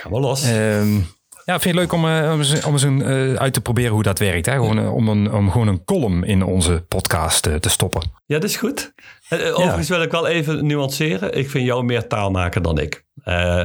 [0.00, 0.42] Gaan we los.
[0.42, 0.98] Ehm,
[1.46, 3.60] ja, vind je het leuk om, eh, om eens, om eens een, eh, uit te
[3.60, 4.46] proberen hoe dat werkt?
[4.46, 4.52] Hè?
[4.52, 8.02] Gewoon, eh, om, een, om gewoon een column in onze podcast te stoppen.
[8.26, 8.92] Ja, dat is goed.
[9.30, 11.36] Overigens wil ik wel even nuanceren.
[11.36, 13.04] Ik vind jou meer taalmaker dan ik.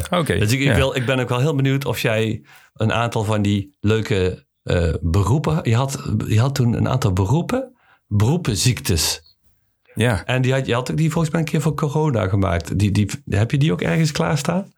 [0.10, 0.76] Oké, dus ik, ik, ja.
[0.76, 4.46] wil, ik ben ook wel heel benieuwd of jij een aantal van die leuke
[5.02, 5.60] beroepen...
[5.64, 7.76] Je had, je had toen een aantal beroepen,
[8.08, 9.22] beroepenziektes.
[9.94, 10.26] Ja.
[10.26, 12.80] En die had, je had ook die volgens mij een keer voor corona gemaakt.
[12.80, 14.72] Die, die, heb je die ook ergens klaarstaan?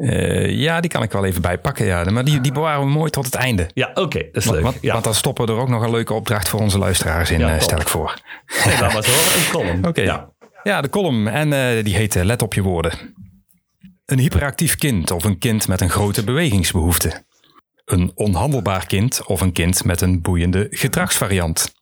[0.00, 1.86] Eh, ja, die kan ik wel even bijpakken.
[1.86, 2.10] Ja.
[2.10, 3.70] Maar die, die bewaren we mooi tot het einde.
[3.74, 4.18] Ja, oké.
[4.18, 4.64] dat is Want, leuk.
[4.64, 4.92] want, ja.
[4.92, 7.54] want dan stoppen we er ook nog een leuke opdracht voor onze luisteraars in, Ja,
[7.54, 8.20] eh, stel ik voor.
[8.64, 9.38] Nee, laat maar zo.
[9.38, 9.86] Een column.
[9.88, 10.02] Oké.
[10.02, 10.30] Ja.
[10.62, 11.28] Ja, de column.
[11.28, 12.92] En eh, die heet Let op je woorden.
[14.04, 17.24] Een hyperactief kind of een kind met een grote bewegingsbehoefte.
[17.84, 21.74] Een onhandelbaar kind of een kind met een boeiende gedragsvariant.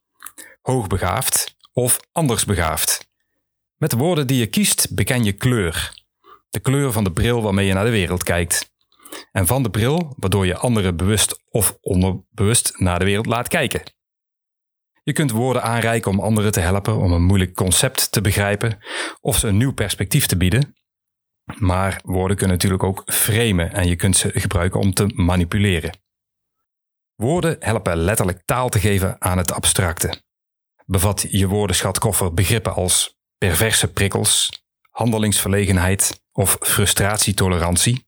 [0.62, 3.08] Hoogbegaafd of andersbegaafd.
[3.76, 5.99] Met de woorden die je kiest beken je kleur.
[6.50, 8.72] De kleur van de bril waarmee je naar de wereld kijkt.
[9.32, 13.82] En van de bril waardoor je anderen bewust of onderbewust naar de wereld laat kijken.
[15.02, 18.78] Je kunt woorden aanreiken om anderen te helpen om een moeilijk concept te begrijpen
[19.20, 20.74] of ze een nieuw perspectief te bieden.
[21.58, 25.98] Maar woorden kunnen natuurlijk ook framen en je kunt ze gebruiken om te manipuleren.
[27.14, 30.22] Woorden helpen letterlijk taal te geven aan het abstracte.
[30.86, 38.06] Bevat je woordenschatkoffer begrippen als perverse prikkels, handelingsverlegenheid of frustratietolerantie,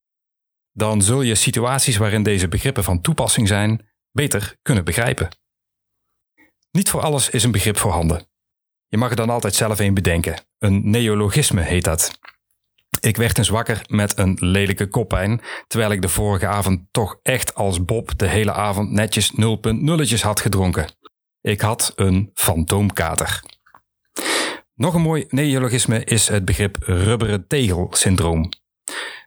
[0.72, 5.28] dan zul je situaties waarin deze begrippen van toepassing zijn beter kunnen begrijpen.
[6.70, 8.26] Niet voor alles is een begrip voorhanden.
[8.88, 10.40] Je mag er dan altijd zelf een bedenken.
[10.58, 12.20] Een neologisme heet dat.
[13.00, 17.54] Ik werd eens wakker met een lelijke koppijn, terwijl ik de vorige avond toch echt
[17.54, 20.88] als Bob de hele avond netjes 0.0'tjes had gedronken.
[21.40, 23.42] Ik had een fantoomkater.
[24.82, 28.48] Nog een mooi neologisme is het begrip rubberen tegel-syndroom.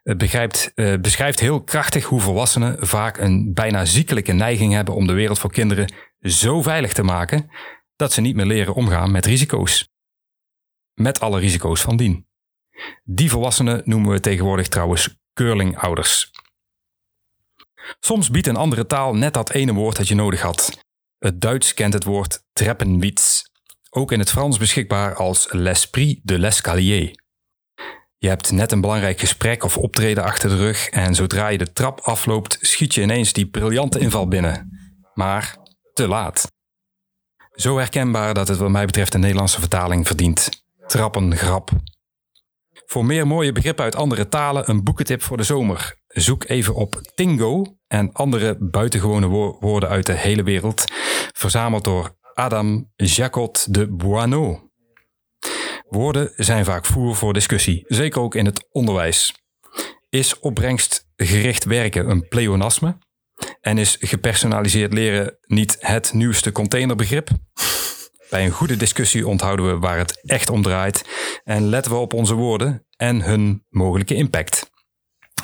[0.04, 5.14] Het eh, beschrijft heel krachtig hoe volwassenen vaak een bijna ziekelijke neiging hebben om de
[5.14, 7.50] wereld voor kinderen zo veilig te maken
[7.96, 9.90] dat ze niet meer leren omgaan met risico's.
[10.94, 12.28] Met alle risico's van dien.
[13.04, 16.32] Die volwassenen noemen we tegenwoordig trouwens curlingouders.
[18.00, 20.84] Soms biedt een andere taal net dat ene woord dat je nodig had.
[21.18, 23.35] Het Duits kent het woord treppenwitz,
[23.96, 27.24] ook in het Frans beschikbaar als l'esprit de l'escalier.
[28.18, 31.74] Je hebt net een belangrijk gesprek of optreden achter de rug en zodra je de
[31.74, 34.80] trap afloopt, schiet je ineens die briljante inval binnen.
[35.14, 35.58] Maar
[35.94, 36.52] te laat.
[37.54, 40.50] Zo herkenbaar dat het wat mij betreft een Nederlandse vertaling verdient.
[40.86, 41.72] Trappengrap.
[42.86, 45.96] Voor meer mooie begrippen uit andere talen een boekentip voor de zomer.
[46.08, 50.84] Zoek even op Tingo en andere buitengewone wo- woorden uit de hele wereld,
[51.34, 54.60] verzameld door Adam Jacot de Boineau.
[55.90, 59.34] Woorden zijn vaak voer voor discussie, zeker ook in het onderwijs.
[60.10, 62.98] Is opbrengstgericht werken een pleonasme?
[63.62, 67.30] En is gepersonaliseerd leren niet het nieuwste containerbegrip?
[68.30, 71.06] Bij een goede discussie onthouden we waar het echt om draait
[71.44, 74.70] en letten we op onze woorden en hun mogelijke impact.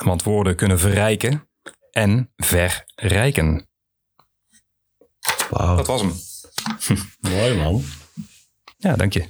[0.03, 1.49] Want woorden kunnen verrijken
[1.91, 3.69] en verrijken.
[5.49, 6.30] Dat was hem.
[7.19, 7.83] mooi man.
[8.77, 9.23] Ja, dank je.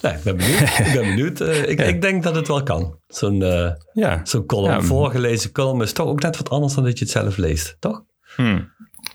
[0.00, 0.60] Ja, ik ben benieuwd.
[0.60, 1.40] ik ben benieuwd.
[1.40, 2.98] Eh, ik, ik denk dat het wel kan.
[3.08, 4.20] Zo'n eh, Ja.
[4.24, 7.12] zo'n column, Ja, voorgelezen column is toch ook net wat anders dan dat je het
[7.12, 8.02] zelf leest, toch?
[8.36, 8.72] Hmm.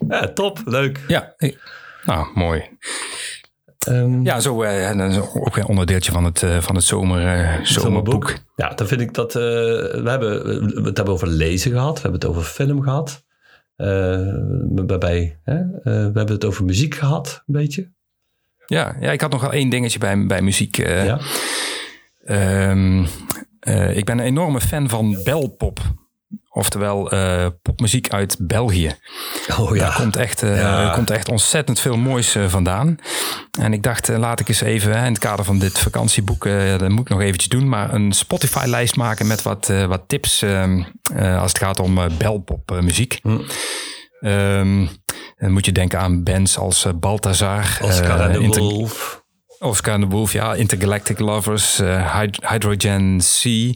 [0.07, 0.99] Ja, top, leuk.
[1.07, 1.35] Ja.
[2.05, 2.63] Nou, mooi.
[3.87, 8.35] Ehm, Ja, zo eh, ook een onderdeeltje van het, van het zomer, zomerboek.
[8.55, 9.33] Ja, dan vind ik dat...
[9.33, 11.95] we, hebben, we het hebben over lezen gehad.
[11.95, 13.23] We hebben het over film gehad.
[13.75, 14.35] Eh,
[14.87, 17.91] waarbij, hè, eh, we hebben het over muziek gehad, een beetje.
[18.65, 20.77] Ja, ja, ik had nog wel één dingetje bij, bij muziek.
[20.77, 21.05] eh.
[21.05, 21.19] ja.
[22.25, 23.05] Ehm,
[23.59, 25.79] eh, ik ben een enorme fan van belpop.
[26.55, 28.95] Oftewel eh, popmuziek uit België.
[29.59, 30.91] Oh Daar komt echt, eh, Ja.
[30.93, 32.97] komt echt ontzettend veel moois eh, vandaan.
[33.59, 36.43] En ik dacht, laat ik eens even hè, in het kader van dit vakantieboek,
[36.77, 40.43] dat moet ik nog eventjes doen, maar een Spotify-lijst maken met wat, wat tips
[41.43, 43.19] als het gaat om eh, belpop eh, muziek.
[43.21, 43.37] Hm.
[44.19, 44.85] Ehm,
[45.37, 47.77] dan moet je denken aan bands als Balthazar.
[47.81, 49.22] Oscar de Wolf.
[49.63, 53.73] Oscar the Wolf, ja, Intergalactic Lovers, uh, Hydrogen Sea.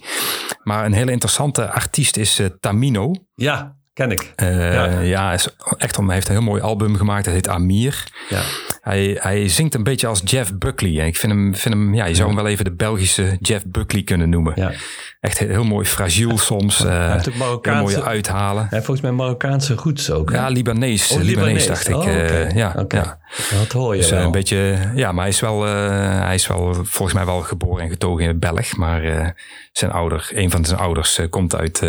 [0.63, 3.11] Maar een hele interessante artiest is uh, Tamino.
[3.35, 4.33] Ja, ken ik.
[4.43, 7.25] Uh, ja, ja is echt, hij heeft een heel mooi album gemaakt.
[7.25, 8.03] Dat heet Amir.
[8.29, 8.41] Ja.
[8.81, 10.99] Hij, hij zingt een beetje als Jeff Buckley.
[10.99, 13.65] En ik vind hem, vind hem ja, je zou hem wel even de Belgische Jeff
[13.65, 14.53] Buckley kunnen noemen.
[14.55, 14.71] Ja.
[15.19, 16.81] Echt heel, mooi fragiel soms.
[16.81, 18.67] Uh, hij heeft ook Marokkaanse, heel mooi uithalen.
[18.69, 20.31] Hij volgens mij Marokkaanse roots ook.
[20.31, 20.37] Hè?
[20.37, 21.11] Ja, Libanees.
[21.11, 21.95] Oh, Libanees, dacht ik.
[21.95, 22.45] Oh, okay.
[22.45, 23.01] uh, ja, okay.
[23.01, 23.19] ja.
[23.57, 24.23] Dat hoor je dus, wel.
[24.23, 27.89] een beetje, ja, maar hij is, wel, hij is wel volgens mij wel geboren en
[27.89, 28.75] getogen in Belg.
[28.75, 29.33] Maar
[29.71, 31.79] zijn ouder, een van zijn ouders komt uit,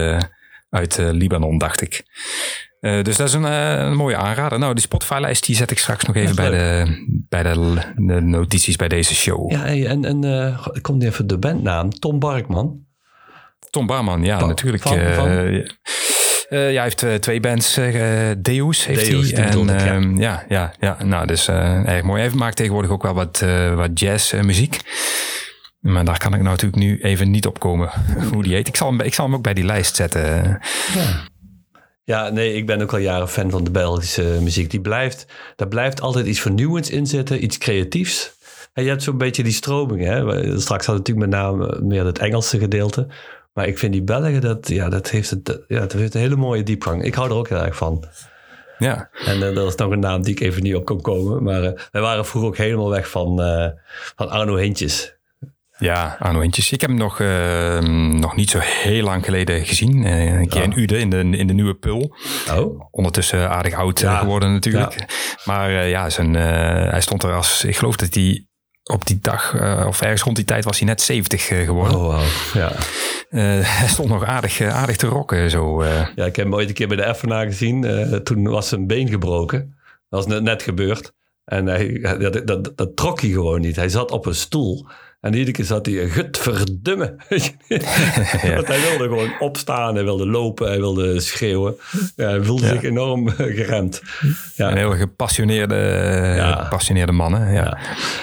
[0.71, 2.05] uit Libanon, dacht ik.
[2.81, 4.59] Uh, dus dat is een, uh, een, mooie aanrader.
[4.59, 6.87] Nou, die Spotify-lijst die zet ik straks nog even bij, de,
[7.29, 9.51] bij de, de, notities bij deze show.
[9.51, 10.25] Ja, en, en
[10.73, 11.91] ik kom even de bandnaam.
[11.91, 12.87] Tom Barkman.
[13.71, 14.83] Tom Barman, ja, natuurlijk.
[14.83, 15.31] Van, van?
[16.49, 17.75] ja, hij heeft twee bands.
[18.39, 19.45] Deus heeft Deus, hij.
[19.45, 20.45] En, ik, ja.
[20.49, 21.05] ja, ja, ja.
[21.05, 22.23] Nou, dus erg mooi.
[22.23, 24.81] Hij maakt tegenwoordig ook wel wat, wat jazzmuziek.
[25.79, 27.91] Maar daar kan ik nou natuurlijk nu even niet op komen
[28.33, 28.69] hoe die heet.
[28.69, 30.59] Ik zal hem, ik zal hem ook bij die lijst zetten.
[30.95, 31.27] Ja.
[32.05, 34.71] Ja, nee, ik ben ook al jaren fan van de Belgische muziek.
[34.71, 38.37] Die blijft, daar blijft altijd iets vernieuwends in zitten, iets creatiefs.
[38.73, 40.05] En je hebt zo'n beetje die stroming.
[40.05, 40.61] Hè?
[40.61, 43.07] Straks had natuurlijk met name meer het Engelse gedeelte.
[43.53, 46.37] Maar ik vind die Belgen, dat, ja, dat, heeft het, ja, dat heeft een hele
[46.37, 47.05] mooie diepgang.
[47.05, 48.05] Ik hou er ook heel erg van.
[48.79, 49.11] Ja.
[49.25, 51.43] En uh, dat is nog een naam die ik even niet op kan komen.
[51.43, 53.69] Maar uh, wij waren vroeger ook helemaal weg van, uh,
[54.17, 55.18] van Arno Hintjes.
[55.79, 56.73] Ja, Arno Hintjes.
[56.73, 57.79] Ik heb hem nog, uh,
[58.11, 60.07] nog niet zo heel lang geleden gezien.
[60.07, 60.67] Uh, een keer Oh.
[60.73, 62.15] in Ude, in de, in de nieuwe Pul.
[62.53, 64.13] Oh, Ondertussen aardig oud Ja.
[64.13, 64.99] uh, geworden natuurlijk.
[64.99, 65.07] Ja.
[65.45, 67.65] Maar uh, ja, zijn, hij stond er als...
[67.65, 68.47] Ik geloof dat hij
[68.83, 69.55] op die dag,
[69.87, 71.97] of ergens rond die tijd, was hij net 70 uh, geworden.
[71.99, 72.23] oh wow.
[72.55, 72.73] Ja.
[73.79, 75.51] Hij stond nog aardig, aardig te rocken.
[75.51, 77.87] Zo, ja, ik heb hem ooit een keer bij de FNA gezien.
[78.25, 79.77] Toen was zijn been gebroken.
[80.09, 81.13] Dat was net, net gebeurd.
[81.45, 83.77] En hij, dat, dat, dat trok hij gewoon niet.
[83.77, 84.89] Hij zat op een stoel.
[85.21, 87.17] En iedere keer zat hij, gutverdumme.
[87.69, 88.55] ja.
[88.55, 91.77] Want hij wilde gewoon opstaan, hij wilde lopen, hij wilde schreeuwen.
[92.17, 92.73] Ja, hij voelde ja.
[92.73, 94.03] zich enorm geremd.
[94.57, 94.71] Ja.
[94.71, 97.35] Een heel gepassioneerde, gepassioneerde man.
[97.35, 97.53] Hè?
[97.53, 97.79] Ja.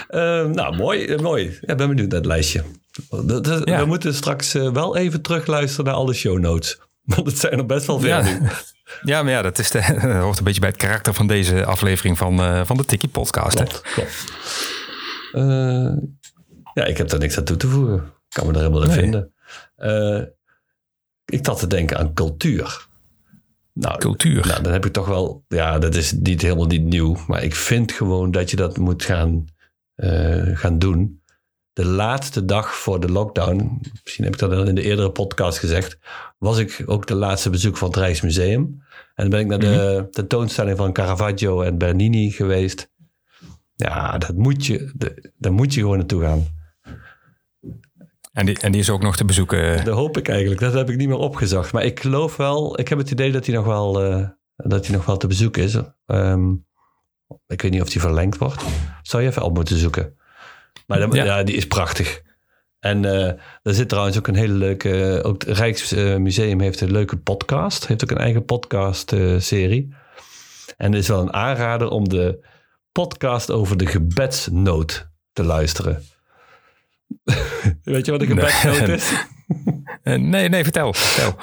[0.09, 1.15] Uh, nou, mooi.
[1.21, 1.57] mooi.
[1.61, 2.63] Ik ben benieuwd naar het lijstje.
[3.09, 6.79] We moeten straks wel even terugluisteren naar alle show notes.
[7.05, 8.39] Want het zijn er best wel veel nu.
[9.01, 11.65] Ja, maar ja, dat, is de, dat hoort een beetje bij het karakter van deze
[11.65, 13.55] aflevering van, uh, van de Tikkie Podcast.
[13.55, 14.25] Klopt, klopt.
[15.33, 15.91] Uh,
[16.75, 17.95] ja, ik heb daar niks aan toe te voegen.
[17.95, 18.97] Ik kan me er helemaal in nee.
[18.97, 19.33] vinden.
[19.77, 20.21] Uh,
[21.25, 22.87] ik zat te denken aan cultuur.
[23.73, 24.47] Nou, cultuur?
[24.47, 25.43] Nou, dan heb ik toch wel...
[25.47, 27.17] Ja, dat is niet helemaal niet nieuw.
[27.27, 29.45] Maar ik vind gewoon dat je dat moet gaan,
[29.95, 31.21] uh, gaan doen.
[31.73, 33.81] De laatste dag voor de lockdown...
[34.03, 35.97] Misschien heb ik dat al in de eerdere podcast gezegd...
[36.37, 38.83] was ik ook de laatste bezoek van het Rijksmuseum.
[39.15, 40.11] En dan ben ik naar de mm-hmm.
[40.11, 42.91] tentoonstelling van Caravaggio en Bernini geweest.
[43.75, 44.91] Ja, dat moet je,
[45.37, 46.54] daar moet je gewoon naartoe gaan.
[48.35, 49.85] En die, en die is ook nog te bezoeken?
[49.85, 50.61] Dat hoop ik eigenlijk.
[50.61, 51.71] Dat heb ik niet meer opgezocht.
[51.71, 54.95] Maar ik geloof wel, ik heb het idee dat hij nog wel, uh, dat hij
[54.95, 55.77] nog wel te bezoeken is.
[56.05, 56.65] Um,
[57.47, 58.63] ik weet niet of die verlengd wordt.
[59.01, 60.17] Zou je even op moeten zoeken.
[60.87, 61.23] Maar ja.
[61.23, 61.43] ja.
[61.43, 62.21] die is prachtig.
[62.79, 63.27] En uh,
[63.61, 65.21] er zit trouwens ook een hele leuke...
[65.23, 67.87] Ook het Rijksmuseum heeft een leuke podcast.
[67.87, 69.87] Heeft ook een eigen podcast-serie.
[69.89, 69.95] Uh,
[70.77, 72.45] en er is wel een aanrader om de
[72.91, 76.03] podcast over de gebedsnood te luisteren.
[77.83, 78.95] Weet je wat een gebedsnood nee.
[78.95, 79.11] is?
[80.03, 80.93] nee, nee, vertel.
[80.93, 81.35] vertel.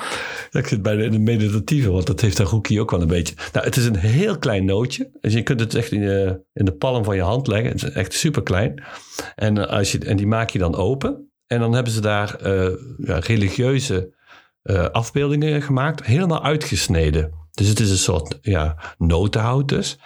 [0.50, 3.34] Ik zit bij de, de meditatieve, want dat heeft Haruki ook wel een beetje.
[3.52, 5.10] Nou, het is een heel klein nootje.
[5.20, 7.70] Dus je kunt het echt in, je, in de palm van je hand leggen.
[7.70, 8.84] Het is echt super klein.
[9.34, 11.30] En, als je, en die maak je dan open.
[11.46, 14.14] En dan hebben ze daar uh, ja, religieuze
[14.62, 16.06] uh, afbeeldingen gemaakt.
[16.06, 17.32] Helemaal uitgesneden.
[17.50, 19.98] Dus het is een soort ja, notenhout dus.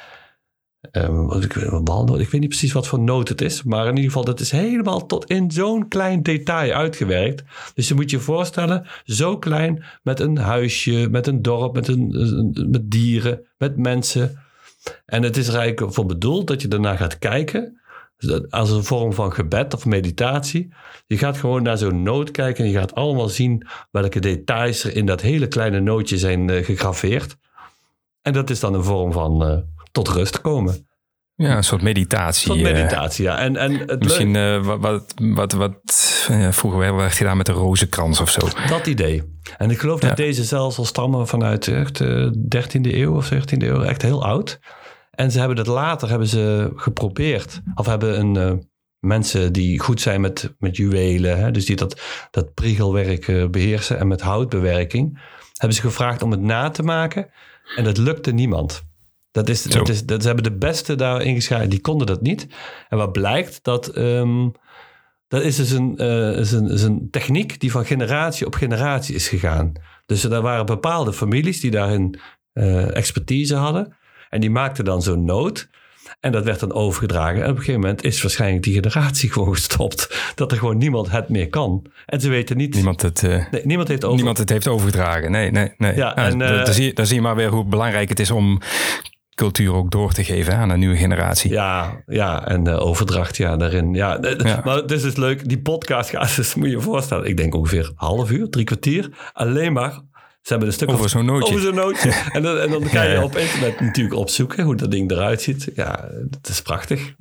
[0.92, 3.62] Um, ik, ik, weet niet precies wat voor noot het is.
[3.62, 7.42] Maar in ieder geval, dat is helemaal tot in zo'n klein detail uitgewerkt.
[7.75, 12.68] Dus je moet je voorstellen, zo klein met een huisje, met een dorp, met, een,
[12.70, 14.38] met dieren, met mensen.
[15.07, 17.81] En het is er eigenlijk voor bedoeld dat je daarna gaat kijken.
[18.49, 20.72] Als een vorm van gebed of meditatie.
[21.07, 24.96] Je gaat gewoon naar zo'n noot kijken en je gaat allemaal zien welke details er
[24.96, 27.37] in dat hele kleine nootje zijn uh, gegraveerd.
[28.22, 29.59] En dat is dan een vorm van uh,
[29.97, 30.89] tot rust komen.
[31.35, 32.51] Ja, een soort meditatie.
[32.51, 33.39] Een soort meditatie, uh, ja.
[33.39, 37.53] En, en het misschien uh, wat, wat, wat, wat uh, vroeger werd gedaan met de
[37.53, 38.41] rozenkrans of zo.
[38.69, 39.23] Dat idee.
[39.57, 40.09] En ik geloof ja.
[40.09, 43.83] dat deze zelfs al stammen vanuit echt, uh, 13e eeuw of 17e eeuw.
[43.83, 44.59] Echt heel oud.
[45.11, 47.61] En ze hebben dat later hebben ze geprobeerd.
[47.75, 51.39] Of hebben een, mensen die goed zijn met, met juwelen.
[51.39, 53.99] Hè, dus die dat, dat priegelwerk beheersen.
[53.99, 55.21] En met houtbewerking.
[55.53, 57.31] Hebben ze gevraagd om het na te maken.
[57.77, 58.86] En dat lukte niemand.
[59.37, 61.70] Dat is, dat is, dat, ze hebben de beste daar ingeschreven.
[61.70, 62.46] Die konden dat niet.
[62.88, 64.49] En wat blijkt, dat, ehm,
[65.29, 69.14] dat is dus een, uh, is een, is een techniek die van generatie op generatie
[69.14, 69.72] is gegaan.
[70.07, 72.18] Dus er waren bepaalde families die daarin
[72.55, 73.96] uh, expertise hadden.
[74.31, 75.68] En die maakten dan zo'n noot.
[76.20, 77.42] En dat werd dan overgedragen.
[77.42, 80.33] En op een gegeven moment is waarschijnlijk die generatie gewoon gestopt.
[80.35, 81.87] Dat er gewoon niemand het meer kan.
[82.07, 82.75] En ze weten niet.
[82.75, 84.16] Niemand het, uh, nee, niemand heeft over...
[84.16, 85.31] niemand het heeft overgedragen.
[85.31, 85.96] Nee, nee, nee.
[85.96, 88.31] Ja, en, uh, dan, zie je, dan zie je maar weer hoe belangrijk het is
[88.31, 88.61] om
[89.37, 91.51] cultuur ook door te geven aan een nieuwe generatie.
[91.51, 93.94] Ja, ja en de overdracht ja, daarin.
[93.94, 94.61] Ja, ja.
[94.64, 95.49] Maar het is dus leuk.
[95.49, 97.27] Die podcast gaat dus, moet je je voorstellen.
[97.27, 99.31] Ik denk ongeveer een half uur, drie kwartier.
[99.33, 99.90] Alleen maar
[100.40, 101.49] ze hebben een stuk over zo'n nootje.
[101.49, 102.11] Over zo'n nootje.
[102.33, 105.70] en, dan, en dan ga je op internet natuurlijk opzoeken hoe dat ding eruit ziet.
[105.75, 107.14] Ja, het is prachtig.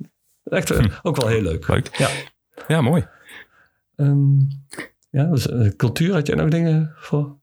[0.44, 0.88] Echt hm.
[1.02, 1.68] ook wel heel leuk.
[1.68, 1.96] Leuk.
[1.96, 2.08] Ja,
[2.68, 3.06] ja mooi.
[3.96, 4.48] Um,
[5.10, 7.36] ja, dus, uh, cultuur had jij nog dingen voor?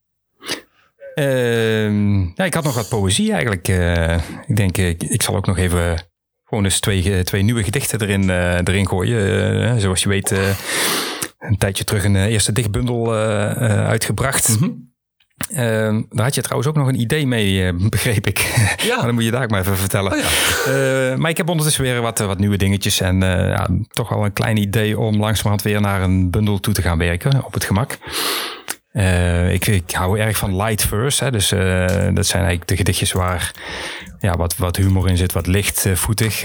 [1.15, 3.67] Uh, ja, ik had nog wat poëzie eigenlijk.
[3.67, 4.13] Uh,
[4.47, 6.08] ik denk, ik, ik zal ook nog even
[6.43, 9.82] gewoon eens twee, twee nieuwe gedichten erin, uh, erin gooien.
[9.82, 10.32] zoals je weet,
[11.39, 14.49] een tijdje terug een eerste dichtbundel uitgebracht.
[14.49, 14.93] Mm -hmm.
[15.52, 15.58] Uh,
[16.10, 18.39] daar had je trouwens ook nog een idee mee, uh, begreep ik.
[18.78, 18.95] Ja.
[18.95, 20.12] maar dan moet je daar ook maar even vertellen.
[20.12, 21.12] Oh ja.
[21.12, 23.02] uh, maar ik heb ondertussen weer wat, wat nieuwe dingetjes.
[23.02, 26.82] En ja, toch wel een klein idee om langzamerhand weer naar een bundel toe te
[26.82, 27.97] gaan werken op het gemak.
[29.51, 31.23] Ik, ik hou erg van light verse.
[31.23, 33.51] Hè, dus dat zijn eigenlijk de gedichtjes waar
[34.19, 36.43] ja, wat, wat humor in zit, wat lichtvoetig.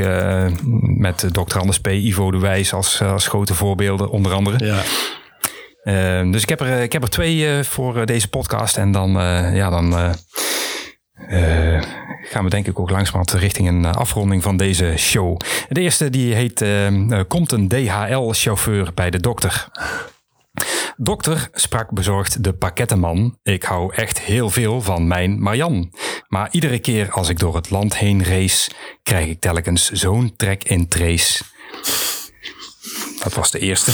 [0.81, 1.59] met Dr.
[1.59, 1.87] Anders P.
[1.87, 4.65] Ivo de Wijs als, als grote voorbeelden, onder andere.
[4.65, 4.83] Ja.
[5.89, 8.77] Uh, dus ik heb er, ik heb er twee uh, voor uh, deze podcast.
[8.77, 9.11] En dan,
[9.55, 10.15] ja, dan
[12.23, 15.41] gaan we denk ik ook langzamerhand richting een afronding van deze show.
[15.69, 16.65] De eerste die heet
[17.29, 19.69] Komt een DHL-chauffeur bij de dokter?
[20.97, 25.93] Dokter, sprak bezorgd de pakkettenman, ik hou echt heel veel van mijn Marian.
[26.29, 28.71] Maar iedere keer als ik door het land heen race,
[29.03, 31.45] krijg ik telkens zo'n trek in trace.
[33.23, 33.93] Dat was de eerste.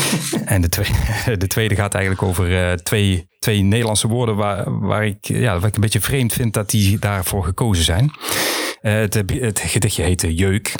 [0.44, 5.06] en de tweede, de tweede gaat eigenlijk over uh, twee, twee Nederlandse woorden waar, waar,
[5.06, 8.04] ik, ja, waar ik een beetje vreemd vind dat die daarvoor gekozen zijn.
[8.82, 10.74] Uh, het, het gedichtje heette Jeuk.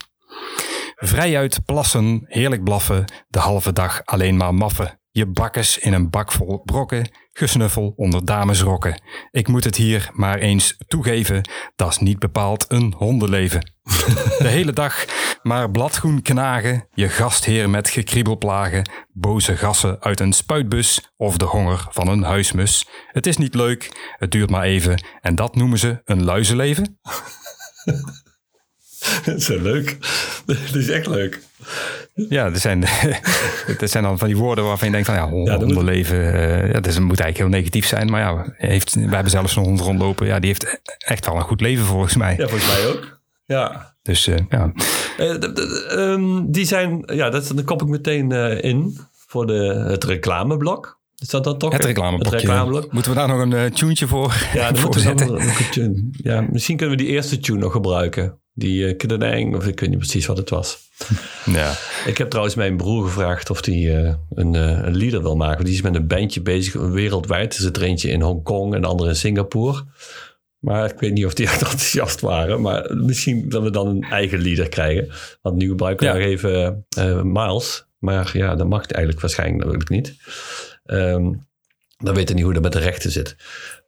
[0.96, 5.01] Vrijuit plassen, heerlijk blaffen, de halve dag alleen maar maffen.
[5.17, 9.03] Je bakkes in een bak vol brokken, gesnuffel onder damesrokken.
[9.31, 13.73] Ik moet het hier maar eens toegeven, dat is niet bepaald een hondenleven.
[14.39, 15.05] De hele dag
[15.43, 21.45] maar bladgroen knagen, je gastheer met gekriebel plagen, boze gassen uit een spuitbus of de
[21.45, 22.87] honger van een huismus.
[23.07, 26.99] Het is niet leuk, het duurt maar even en dat noemen ze een luizenleven.
[29.25, 29.97] Dat is leuk.
[30.47, 31.40] Dat is echt leuk.
[32.14, 32.85] Ja, er zijn,
[33.81, 36.16] er zijn dan van die woorden waarvan je denkt van ja, hondenleven,
[36.73, 38.11] ja, dus moet eigenlijk heel negatief zijn.
[38.11, 40.27] Maar ja, heeft, we hebben zelfs een hond rondlopen.
[40.27, 42.35] Ja, die heeft echt wel een goed leven volgens mij.
[42.37, 43.21] Ja, volgens mij ook.
[43.47, 43.95] Ja.
[44.03, 44.73] Dus uh, ja.
[45.19, 48.31] Uh, die zijn, ja, dat, dan kop ik meteen
[48.62, 50.99] in voor de, het reclameblok.
[51.16, 51.73] Is dat dan toch?
[51.73, 52.92] Het reclameblok.
[52.92, 55.27] Moeten we daar nog een tuentje voor, ja, voor zetten?
[55.27, 56.09] Nog een tune.
[56.11, 58.38] Ja, misschien kunnen we die eerste tune nog gebruiken.
[58.59, 60.79] Die uh, of ik weet niet precies wat het was.
[61.45, 61.75] Ja.
[62.07, 65.64] Ik heb trouwens mijn broer gevraagd of hij uh, een, uh, een lieder wil maken.
[65.64, 67.55] Die is met een bandje bezig wereldwijd.
[67.55, 69.85] Er zit er eentje in Hongkong en de andere in Singapore.
[70.59, 72.61] Maar ik weet niet of die echt enthousiast waren.
[72.61, 75.09] Maar misschien dat we dan een eigen lieder krijgen.
[75.42, 76.19] Want nu gebruiken we ja.
[76.19, 77.87] nog even uh, Miles.
[77.99, 80.14] Maar ja, dat mag eigenlijk waarschijnlijk natuurlijk niet.
[80.85, 81.47] Um,
[81.97, 83.37] dan weten niet hoe dat met de rechten zit.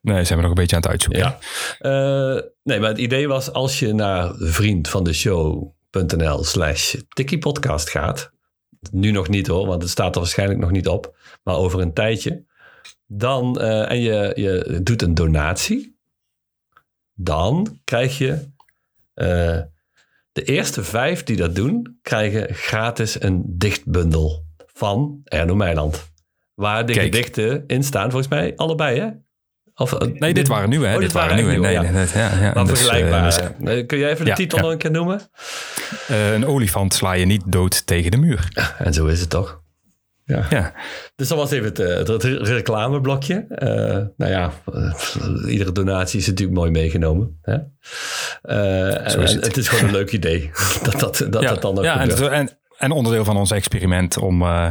[0.08, 1.38] Nee, zijn we nog een beetje aan het uitzoeken.
[1.80, 2.34] Ja.
[2.34, 6.94] Uh, nee, maar het idee was als je naar vriend van de show.nl slash
[7.38, 8.30] podcast gaat.
[8.90, 11.16] Nu nog niet hoor, want het staat er waarschijnlijk nog niet op.
[11.42, 12.44] Maar over een tijdje.
[13.06, 15.96] Dan, uh, en je, je doet een donatie.
[17.14, 18.32] Dan krijg je
[19.14, 19.60] uh,
[20.32, 26.10] de eerste vijf die dat doen, krijgen gratis een dichtbundel van Erno Meiland.
[26.54, 27.04] Waar de Kijk.
[27.04, 29.08] gedichten in staan, volgens mij allebei, hè?
[29.78, 30.86] Of, uh, nee, dit waren nieuwe.
[30.86, 30.94] Hè?
[30.94, 31.66] Oh, dit, dit waren, waren nieuwe.
[31.66, 31.90] Nee, ja.
[31.90, 32.52] Nee, ja, ja.
[32.54, 33.52] Maar dus, vergelijkbaar.
[33.64, 35.20] Uh, Kun jij even de titel nog een keer noemen?
[36.10, 38.48] Uh, een olifant sla je niet dood tegen de muur.
[38.78, 39.60] En zo is het toch?
[40.24, 40.46] Ja.
[40.50, 40.72] ja.
[41.16, 41.76] Dus dat was even het,
[42.08, 43.46] het, het reclameblokje.
[44.16, 44.52] nou ja,
[45.46, 47.38] iedere donatie is natuurlijk mooi meegenomen.
[47.42, 47.54] Hè?
[49.04, 49.44] Is het.
[49.44, 50.50] het is gewoon een leuk idee
[50.82, 52.00] dat dat, dat, dat dan ook ja.
[52.00, 54.70] En, en, en onderdeel van ons experiment om ja,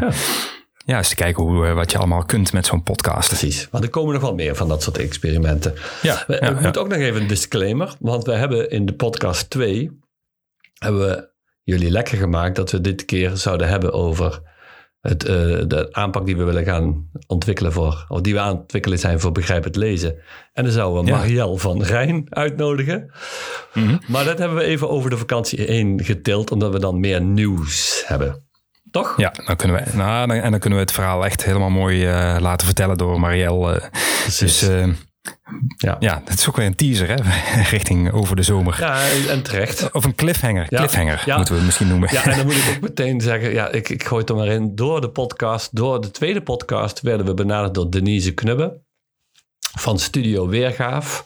[0.95, 3.27] eens te kijken hoe, wat je allemaal kunt met zo'n podcast.
[3.27, 5.73] Precies, want er komen nog wel meer van dat soort experimenten.
[6.01, 8.93] Ja, we, ja, ik moet ook nog even een disclaimer, want we hebben in de
[8.93, 9.99] podcast 2
[10.73, 11.29] hebben we
[11.63, 14.41] jullie lekker gemaakt dat we dit keer zouden hebben over
[15.01, 15.29] het, uh,
[15.67, 19.19] de aanpak die we willen gaan ontwikkelen voor, of die we aan het ontwikkelen zijn
[19.19, 20.15] voor begrijpend lezen.
[20.53, 23.11] En dan zouden we Marielle van Rijn uitnodigen.
[24.07, 28.03] Maar dat hebben we even over de vakantie heen getild, omdat we dan meer nieuws
[28.05, 28.47] hebben.
[28.91, 29.13] Toch?
[29.17, 32.05] Ja, dan kunnen we, nou, dan- en dan kunnen we het verhaal echt helemaal mooi
[32.07, 33.81] eh, laten vertellen door Marielle.
[34.39, 34.88] dus eh,
[35.77, 35.95] Ja.
[35.99, 37.15] ja, dat is ook weer een teaser, hè?
[37.75, 38.75] Richting over de zomer.
[38.79, 39.91] Ja, en- en terecht.
[39.91, 40.65] Of een cliffhanger.
[40.69, 40.77] Ja.
[40.77, 41.35] Cliffhanger Ja.
[41.35, 42.09] moeten we het misschien noemen.
[42.11, 44.47] Ja, en dan moet ik ook meteen zeggen, ja, ik, ik gooi het er maar
[44.47, 44.75] in.
[44.75, 48.81] Door de podcast, door de tweede podcast, werden we benaderd door Denise Knubbe
[49.77, 51.25] van Studio Weergaaf.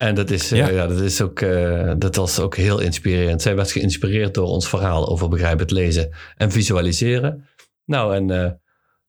[0.00, 0.68] En dat, is, eh, Ja.
[0.68, 0.86] ja.
[0.86, 3.42] dat, is ook, eh, dat was ook heel inspirerend.
[3.42, 7.48] Zij was geïnspireerd door ons verhaal over begrijpend lezen en visualiseren.
[7.84, 8.50] Nou, en eh,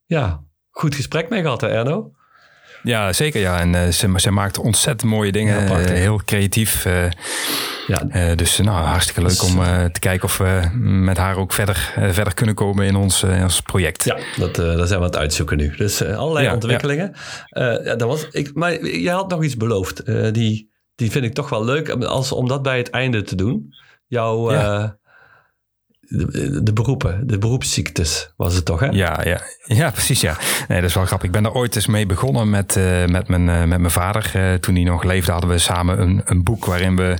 [0.05, 2.11] ja, goed gesprek mee gehad, hè, Erno?
[2.83, 3.41] Ja, zeker.
[3.41, 3.59] Ja.
[3.59, 5.67] En ze, ze maakt ontzettend mooie dingen.
[5.67, 6.87] Ja, heel creatief.
[7.87, 11.93] Ja, dus nou, hartstikke leuk om eh, te kijken of we met haar ook verder,
[12.11, 14.03] verder kunnen komen in ons, in ons project.
[14.03, 15.75] Ja, dat, dat zijn we aan het uitzoeken nu.
[15.75, 17.15] Dus allerlei Ja, ontwikkelingen.
[17.49, 20.05] Ja, dat was, ik, maar je had nog iets beloofd.
[20.33, 20.70] Die,
[21.01, 23.73] die vind ik toch wel leuk als, om dat bij het einde te doen.
[24.07, 24.81] Jouw Ja.
[24.83, 24.89] eh,
[25.99, 28.85] de, de beroepen, de beroepsziektes was het toch, hè?
[28.85, 30.21] Ja, ja, ja, precies.
[30.21, 30.37] Ja.
[30.67, 31.27] Nee, dat is wel grappig.
[31.27, 34.31] Ik ben er ooit eens mee begonnen met, eh, met, mijn, eh, met mijn vader.
[34.33, 37.17] Eh, toen hij nog leefde, hadden we samen een, een boek waarin we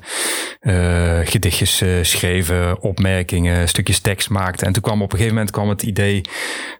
[0.59, 4.67] eh, gedichtjes eh, schreven, opmerkingen, stukjes tekst maakten.
[4.67, 6.21] En toen kwam op een gegeven moment kwam het idee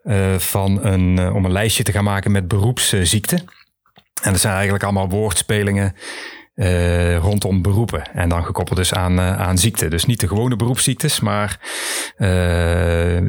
[0.04, 3.38] eh, van een, eh, om een lijstje te gaan maken met beroepsziekten.
[4.22, 5.96] En dat zijn eigenlijk allemaal woordspelingen.
[6.62, 8.02] Eh, rondom beroepen.
[8.14, 9.88] En dan gekoppeld dus aan, eh, aan ziekte.
[9.88, 11.60] Dus niet de gewone beroepsziektes, maar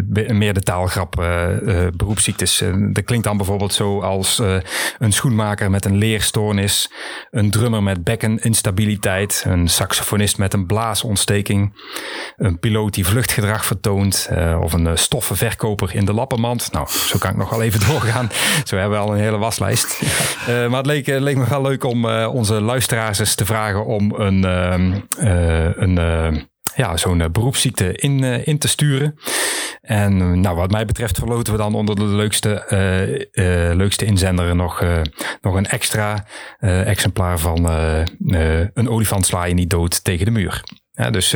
[0.04, 1.14] be- meer de taalgrap
[1.96, 2.62] beroepsziektes.
[2.92, 4.42] Dat klinkt dan bijvoorbeeld zo als
[4.98, 6.90] een schoenmaker met een leerstoornis,
[7.30, 11.72] een drummer met bekkeninstabiliteit, een saxofonist met een blaasontsteking,
[12.36, 14.28] een piloot die vluchtgedrag vertoont
[14.60, 16.72] of een stoffenverkoper in de lappenmand.
[16.72, 18.30] Nou, zo kan ik nog wel even doorgaan.
[18.64, 20.00] Zo hebben we al een hele waslijst.
[20.46, 24.92] Maar het leek, leek me wel leuk om onze luisteraars te vragen om een, ehm,
[25.18, 26.42] eh, een eh,
[26.76, 29.18] ja, zo'n eh, beroepsziekte in, eh, in te sturen.
[29.80, 32.64] En nou, wat mij betreft verloten we dan onder de leukste,
[33.32, 34.84] eh, leukste inzender nog,
[35.40, 36.26] nog een extra
[36.60, 37.68] exemplaar van
[38.74, 40.62] een olifant sla je niet dood tegen de muur.
[40.92, 41.34] Ja, dus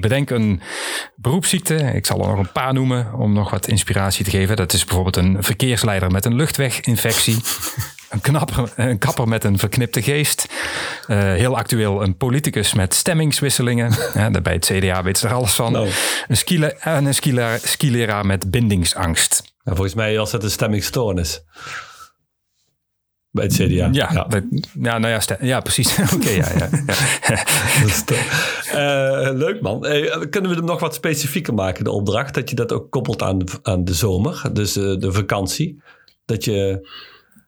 [0.00, 0.60] bedenk een
[1.16, 1.74] beroepsziekte.
[1.74, 4.56] Ik zal er nog een paar noemen om nog wat inspiratie te geven.
[4.56, 7.36] Dat is bijvoorbeeld een verkeersleider met een luchtweginfectie.
[8.14, 10.46] Een, knapper, een kapper met een verknipte geest.
[11.06, 13.92] Eh, heel actueel een politicus met stemmingswisselingen.
[14.14, 15.72] Ja, bij het CDA weet ze er alles van.
[15.72, 15.88] Nou.
[16.28, 19.42] Een, skile, en een skilera- skileraar met bindingsangst.
[19.64, 21.42] Ja, volgens mij was het een stemmingstoornis.
[23.30, 23.88] Bij het CDA.
[23.92, 24.42] Ja, dat-
[24.80, 25.98] ja, nou ja, ja precies.
[26.14, 27.44] Oké, ja, ja, ja.
[27.86, 28.04] Dat
[28.72, 29.86] Eh, leuk man.
[29.86, 32.34] Eh, kunnen we hem nog wat specifieker maken, de opdracht?
[32.34, 35.82] Dat je dat ook koppelt aan de, aan de zomer, dus de vakantie.
[36.24, 36.88] Dat je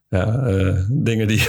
[0.09, 1.47] ja, eh, dingen die,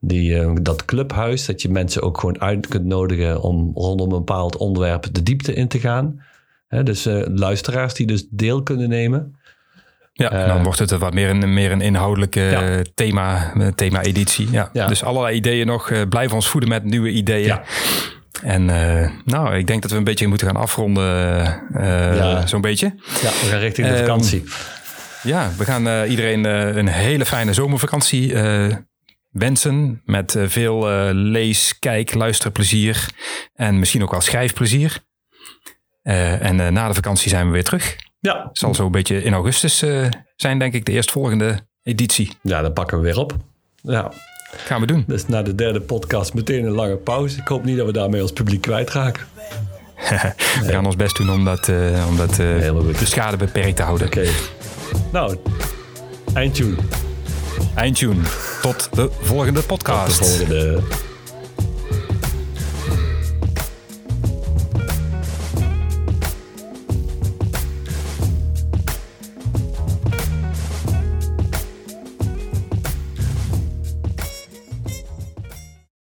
[0.00, 1.46] die, eh, dat clubhuis.
[1.46, 5.52] Dat je mensen ook gewoon uit kunt nodigen om rondom een bepaald onderwerp de diepte
[5.54, 6.22] in te gaan.
[6.68, 6.82] Hè?
[6.82, 9.36] Dus eh, luisteraars die dus deel kunnen nemen.
[10.12, 12.82] Ja, en dan wordt het wat meer een, meer een inhoudelijke Ja.
[12.94, 14.48] thema, thema-editie.
[14.50, 14.70] Ja.
[14.72, 14.86] Ja.
[14.86, 16.08] Dus allerlei ideeën nog.
[16.08, 17.46] blijf ons voeden met nieuwe ideeën.
[17.46, 17.62] Ja.
[18.42, 18.64] En
[19.24, 21.04] nou, ik denk dat we een beetje moeten gaan afronden.
[21.72, 22.46] Ja.
[22.46, 22.86] Zo'n beetje.
[23.22, 24.44] Ja, we gaan richting de Ehm, vakantie.
[25.22, 26.44] Ja, we gaan iedereen
[26.78, 28.34] een hele fijne zomervakantie
[29.38, 30.02] wensen.
[30.04, 33.06] Met eh, veel eh, lees, kijk, luisterplezier.
[33.54, 34.98] En misschien ook wel schrijfplezier.
[36.02, 37.96] Eh, en eh, na de vakantie zijn we weer terug.
[38.20, 38.44] Ja.
[38.48, 40.06] Het zal zo een beetje in augustus eh,
[40.36, 42.30] zijn, denk ik, de eerstvolgende editie.
[42.42, 43.36] ja, dan pakken we weer op.
[43.82, 44.12] Ja,
[44.56, 45.04] Gaan we doen.
[45.06, 47.38] dus na de derde podcast meteen een lange pauze.
[47.40, 49.26] Ik hoop niet dat we daarmee ons publiek kwijtraken.
[50.62, 54.06] We gaan ons best doen om dat, eh, om dat de schade beperkt te houden.
[54.06, 54.28] Oké.
[55.12, 55.36] Nou,
[56.34, 56.76] eindtune.
[57.74, 58.20] Eindtune.
[58.62, 60.16] Tot de volgende De podcast.
[60.16, 60.82] volgende.